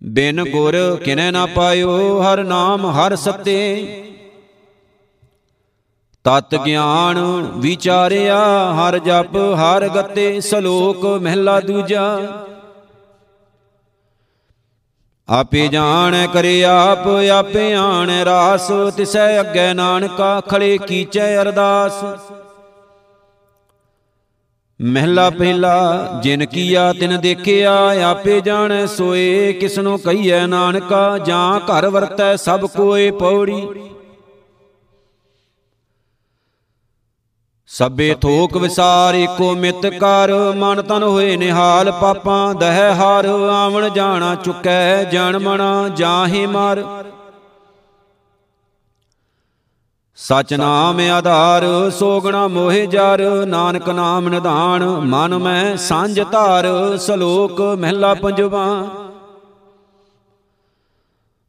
ਬਿਨ 0.05 0.43
ਗੁਰ 0.51 0.99
ਕਿਨੈ 1.05 1.31
ਨਾ 1.31 1.45
ਪਾਇਓ, 1.45 2.21
ਹਰ 2.21 2.43
ਨਾਮ, 2.43 2.85
ਹਰ 2.85 3.15
ਸਤੇ। 3.15 3.85
ਤਤ 6.23 6.55
ਗਿਆਨ 6.55 7.19
ਵਿਚਾਰਿਆ, 7.57 8.39
ਹਰ 8.73 8.99
ਜਪ, 8.99 9.37
ਹਰ 9.37 9.87
ਗਤੇ, 9.89 10.41
ਸਲੋਕ 10.41 11.05
ਮਹਿਲਾ 11.05 11.59
ਦੂਜਾ। 11.59 12.19
ਆਪੇ 15.29 15.67
ਜਾਣ 15.67 16.27
ਕਰੇ 16.27 16.63
ਆਪ, 16.63 17.07
ਆਪੇ 17.37 17.73
ਆਣ 17.73 18.09
ਰਾਸ, 18.09 18.71
ਤਿਸੈ 18.97 19.39
ਅੱਗੇ 19.39 19.73
ਨਾਨਕਾ 19.73 20.41
ਖੜੇ 20.41 20.77
ਕੀਚੈ 20.77 21.41
ਅਰਦਾਸ। 21.41 22.03
ਮਹਿਲਾ 24.81 25.29
ਪਹਿਲਾ, 25.29 26.19
ਜਿਨ 26.23 26.45
ਕੀਆ 26.45 26.93
ਤਿਨ 26.93 27.21
ਦੇਖਿਆ, 27.21 27.73
ਆਪੇ 28.09 28.41
ਜਾਣੈ 28.41 28.85
ਸੋਏ, 28.85 29.53
ਕਿਸਨੂੰ 29.53 29.99
ਕਹੀਐ 29.99 30.45
ਨਾਨਕਾ, 30.47 31.17
ਜਾਂ 31.17 31.59
ਘਰ 31.59 31.89
ਵਰਤੈ 31.89 32.35
ਸਭ 32.35 32.65
ਕੋਏ 32.65 33.11
ਪੌੜੀ। 33.11 33.67
ਸਭੇ 37.67 38.15
ਥੋਕ 38.21 38.57
ਵਿਸਾਰ, 38.57 39.15
ਏਕੋ 39.15 39.55
ਮਿਤ 39.55 39.85
ਕਰ, 39.85 40.53
ਮਨ 40.55 40.81
ਤਨ 40.81 41.03
ਹੋਏ 41.03 41.37
ਨਿਹਾਲ 41.37 41.91
ਪਾਪਾਂ, 41.91 42.53
ਦਹਿ 42.53 42.93
ਹਾਰ, 42.93 43.25
ਆਵਣ 43.51 43.89
ਜਾਣਾ 43.89 44.35
ਚੁਕੈ, 44.35 45.03
ਜਨ 45.03 45.37
ਮਣਾ 45.39 45.89
ਜਾਹੇ 45.89 46.45
ਮਰ। 46.45 46.83
ਸਚ 50.23 50.53
ਨਾਮ 50.53 50.99
ਆਧਾਰ 51.11 51.63
ਸੋਗਣਾ 51.89 52.47
ਮੋਹਿ 52.47 52.85
ਜਰ, 52.87 53.45
ਨਾਨਕ 53.45 53.89
ਨਾਮ 53.89 54.29
ਨਿਧਾਨ, 54.29 54.83
ਮਨ 54.83 55.37
ਮੈਂ 55.37 55.77
ਸਾਂਝ 55.77 56.21
ਧਾਰ, 56.31 56.65
ਸ਼ਲੋਕ 56.97 57.61
ਮਹਿਲਾ 57.61 58.13
ਪੰਜਵਾ। 58.13 58.65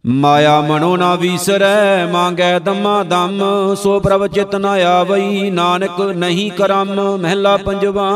ਮਾਇਆ 0.06 0.60
ਮਨੋ 0.60 0.96
ਨਾ 0.96 1.14
ਵੀਸਰੈ, 1.14 2.06
ਮੰਗੈ 2.06 2.58
ਦਮਾ 2.58 3.02
ਦਮ, 3.02 3.42
ਸੋ 3.74 4.00
ਪ੍ਰਭ 4.00 4.26
ਚਿਤ 4.26 4.56
ਨ 4.56 4.64
ਆਵਈ, 4.64 5.50
ਨਾਨਕ 5.50 6.00
ਨਹੀਂ 6.00 6.50
ਕਰਮ, 6.50 7.18
ਮਹਿਲਾ 7.18 7.56
ਪੰਜਵਾ। 7.56 8.10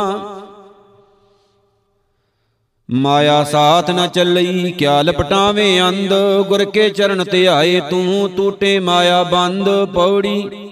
ਮਾਇਆ 2.89 3.45
ਸਾਥ 3.45 3.91
ਨ 3.91 4.07
ਚੱਲਈ, 4.09 4.73
ਕਿਆ 4.73 5.03
ਲਪਟਾਵੇਂ 5.03 5.83
ਅੰਧ। 5.83 6.13
ਗੁਰ 6.49 6.65
ਕੇ 6.65 6.89
ਚਰਨ 6.91 7.25
ਧਿਆਏ 7.25 7.81
ਤੂੰ, 7.81 8.29
ਟੂਟੇ 8.37 8.79
ਮਾਇਆ 8.79 9.23
ਬੰਦ। 9.23 9.69
ਪੌੜੀ 9.95 10.69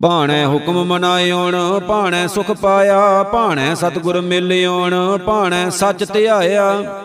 ਭਾਣੈ 0.00 0.44
ਹੁਕਮ 0.46 0.84
ਮਨਾਇਓਣ 0.84 1.80
ਭਾਣੈ 1.80 2.26
ਸੁਖ 2.26 2.50
ਪਾਇਆ, 2.52 3.22
ਭਾਣੈ 3.22 3.74
ਸਤਿਗੁਰ 3.74 4.20
ਮਿਲਿਓਣ 4.20 4.94
ਭਾਣੈ 5.18 5.70
ਸੱਚ 5.70 6.04
ਧਿਆਇਆ। 6.12 7.02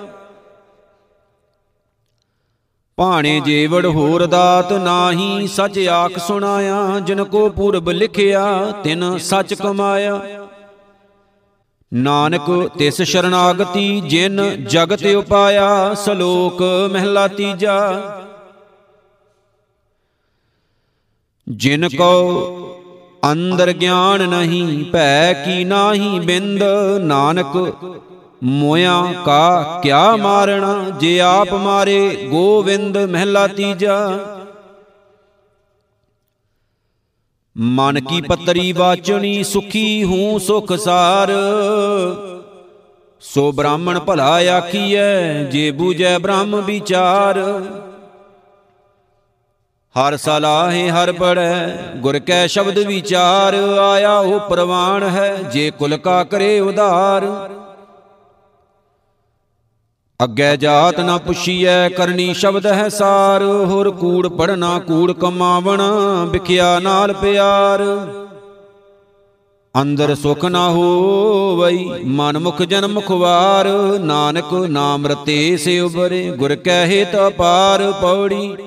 ਭਾਣੇ 2.98 3.40
ਜੀਵੜ 3.40 3.86
ਹੋਰ 3.86 4.26
ਦਾਤ 4.26 4.74
ਨਾਹੀ, 4.74 5.48
ਸਚ 5.48 5.80
ਆਖ 5.88 6.18
ਸੁਣਾਇਆ, 6.18 7.00
ਜਿਨ 7.00 7.24
ਕੋ 7.24 7.50
ਪੂਰਬ 7.50 7.90
ਲਿਖਿਆ, 7.90 8.74
ਤਿਨ 8.84 9.18
ਸਚ 9.18 9.54
ਕਮਾਇਆ। 9.54 10.47
ਨਾਨਕ 11.94 12.70
ਤਿਸ 12.78 13.02
ਸ਼ਰਨਾਗਤੀ 13.02 14.02
ਜਿਨ 14.02 14.66
ਜਗਤ 14.66 15.06
ਉਪਾਇਆ, 15.06 15.94
ਸ਼ਲੋਕ 15.94 16.62
ਮਹਿਲਾ 16.92 17.28
ਤੀਜਾ। 17.28 18.02
ਜਿਨ 21.50 21.90
ਕੋ 21.90 22.74
ਅੰਦਰ 23.32 23.72
ਗਿਆਨ 23.72 24.30
ਨਹੀਂ, 24.30 24.86
ਭੈ 24.86 25.34
ਕੀ 25.34 25.64
ਨਾਹੀ 25.64 26.20
ਬਿੰਦ, 26.20 26.64
ਨਾਨਕ 27.00 27.74
ਮੋਇਆ 28.44 29.14
ਕਾ 29.26 29.80
ਕਿਆ 29.84 30.16
ਮਾਰਣਾ, 30.16 30.90
ਜੇ 31.00 31.20
ਆਪ 31.20 31.54
ਮਾਰੇ 31.54 32.28
ਗੋਵਿੰਦ 32.32 32.98
ਮਹਿਲਾ 32.98 33.48
ਤੀਜਾ। 33.48 34.20
ਮਨ 37.60 38.00
ਕੀ 38.00 38.22
ਪਤਰੀ 38.22 38.74
ਬਾਚਣੀ 38.74 39.44
ਸੁਖੀ 39.44 40.04
ਹੂੰ 40.04 40.40
ਸੁਖ 40.40 40.74
ਸਾਰ। 40.74 41.32
ਸੋ 43.22 43.52
ਬ੍ਰਾਹਮਣ 43.52 44.00
ਭਲਾ 44.00 44.58
ਆਖੀਐ 44.58 45.44
ਜੇ 45.44 45.72
ਬੂਝੈ 45.72 46.18
ਬ੍ਰਹਮ 46.20 46.62
ਵਿਚਾਰ। 46.62 47.40
ਹਰ 49.96 50.18
ਸਲਾਹੇ 50.18 50.90
ਹਰ 50.90 51.12
ਪੜੈ 51.12 51.68
ਗੁਰ 51.96 52.20
ਕੈ 52.20 52.48
ਸ਼ਬਦ 52.48 52.78
ਵਿਚਾਰ। 52.78 53.56
ਆਇਆ 53.80 54.20
ਉਹ 54.20 54.40
ਪ੍ਰਵਾਨ 54.40 55.04
ਹੈ 55.04 55.36
ਜੇ 55.36 55.72
ਕੁਲ 55.72 55.98
ਕਾ 55.98 56.24
ਕਰੇ 56.24 56.60
ਉਧਾਰ। 56.60 57.50
ਅੱਗੇ 60.24 60.58
ਜਾਤ 60.58 61.00
ਨਾ 61.00 61.18
ਪੁੱਛੀਐ 61.18 61.90
ਕਰਨੀ 61.90 62.34
ਸ਼ਬਦ 62.34 62.66
ਹੈ 62.66 62.90
ਸਾਰ, 62.90 63.44
ਹੋਰ 63.44 63.90
ਕੂੜ 63.92 64.28
ਪੜਨਾ 64.28 64.80
ਕੂੜ 64.80 65.12
ਕਮਾਵਣ, 65.12 65.82
ਵਿਖਿਆ 66.30 66.80
ਨਾਲ 66.80 67.14
ਪਿਆਰ। 67.14 67.84
ਅੰਦਰ 69.82 70.16
ਸੁਖ 70.16 70.46
ਨਾ 70.46 70.70
ਹੋਵਈ 70.70 72.04
ਮਨ 72.06 72.38
ਮੁਖ 72.38 72.62
ਜਨ 72.62 72.88
ਮੁਖਵਾਰ 72.88 73.68
ਨਾਨਕ 74.00 74.54
ਨਾਮ 74.54 75.08
ਰਤੇ 75.08 75.58
ਸੇ 75.58 75.80
ਉਬਰੇ 75.80 76.32
ਗੁਰ 76.32 76.56
ਕਹਿ 76.56 77.06
ਤਾ 77.06 77.30
ਪਾਰ 77.30 77.92
ਪੌੜੀ। 77.92 78.58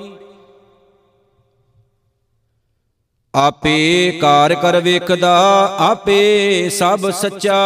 ਆਪੇ 3.35 4.11
ਕਾਰ 4.21 4.55
ਕਰ 4.55 4.79
ਵੇਖਦਾ, 4.79 5.35
ਆਪੇ 5.79 6.69
ਸਭ 6.69 7.09
ਸੱਚਾ। 7.11 7.59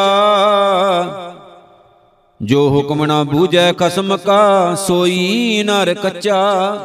ਜੋ 2.42 2.70
ਹੁਕਮ 2.70 3.06
ਨਾ 3.06 3.24
ਬੂਝੈ 3.24 3.74
ਖਸਮ 3.74 4.18
ਕਾ, 4.18 4.76
ਸੋਈ 4.76 5.64
ਨਰ 5.66 5.94
ਕੱਚਾ। 5.94 6.78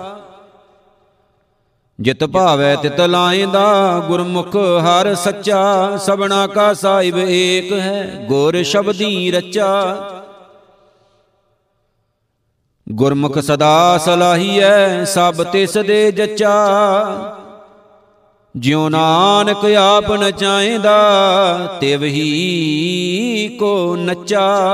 ਜਿਤ 2.00 2.24
ਭਾਵੈ 2.24 2.76
ਤਿਤ 2.76 3.00
ਲਾਇਂਦਾ, 3.00 3.98
ਗੁਰਮੁਖ 4.08 4.56
ਹਰ 4.56 5.14
ਸੱਚਾ। 5.14 5.96
ਸਬਨਾ 5.96 6.46
ਕਾ 6.46 6.74
ਸਾਹਿਬ 6.74 7.18
ਏਕ 7.18 7.72
ਹੈ, 7.72 8.24
ਗੁਰ 8.28 8.62
ਸ਼ਬਦੀ 8.62 9.30
ਰਚਾ। 9.30 9.96
ਗੁਰਮੁਖ 12.92 13.38
ਸਦਾ 13.38 13.98
ਸਲਾਹੀਐ, 13.98 15.04
ਸਭ 15.04 15.44
ਤਿਸ 15.44 15.78
ਦੇ 15.78 16.12
ਜਚਾ। 16.12 16.56
ਜਿਉ 18.56 18.88
ਨਾਨਕ 18.88 19.64
ਆਪ 19.64 20.12
ਨਚਾਇਂਦਾ 20.12 20.98
ਤਿਵ 21.80 22.04
ਹੀ 22.04 23.56
ਕੋ 23.60 23.96
ਨਚਾ। 23.96 24.66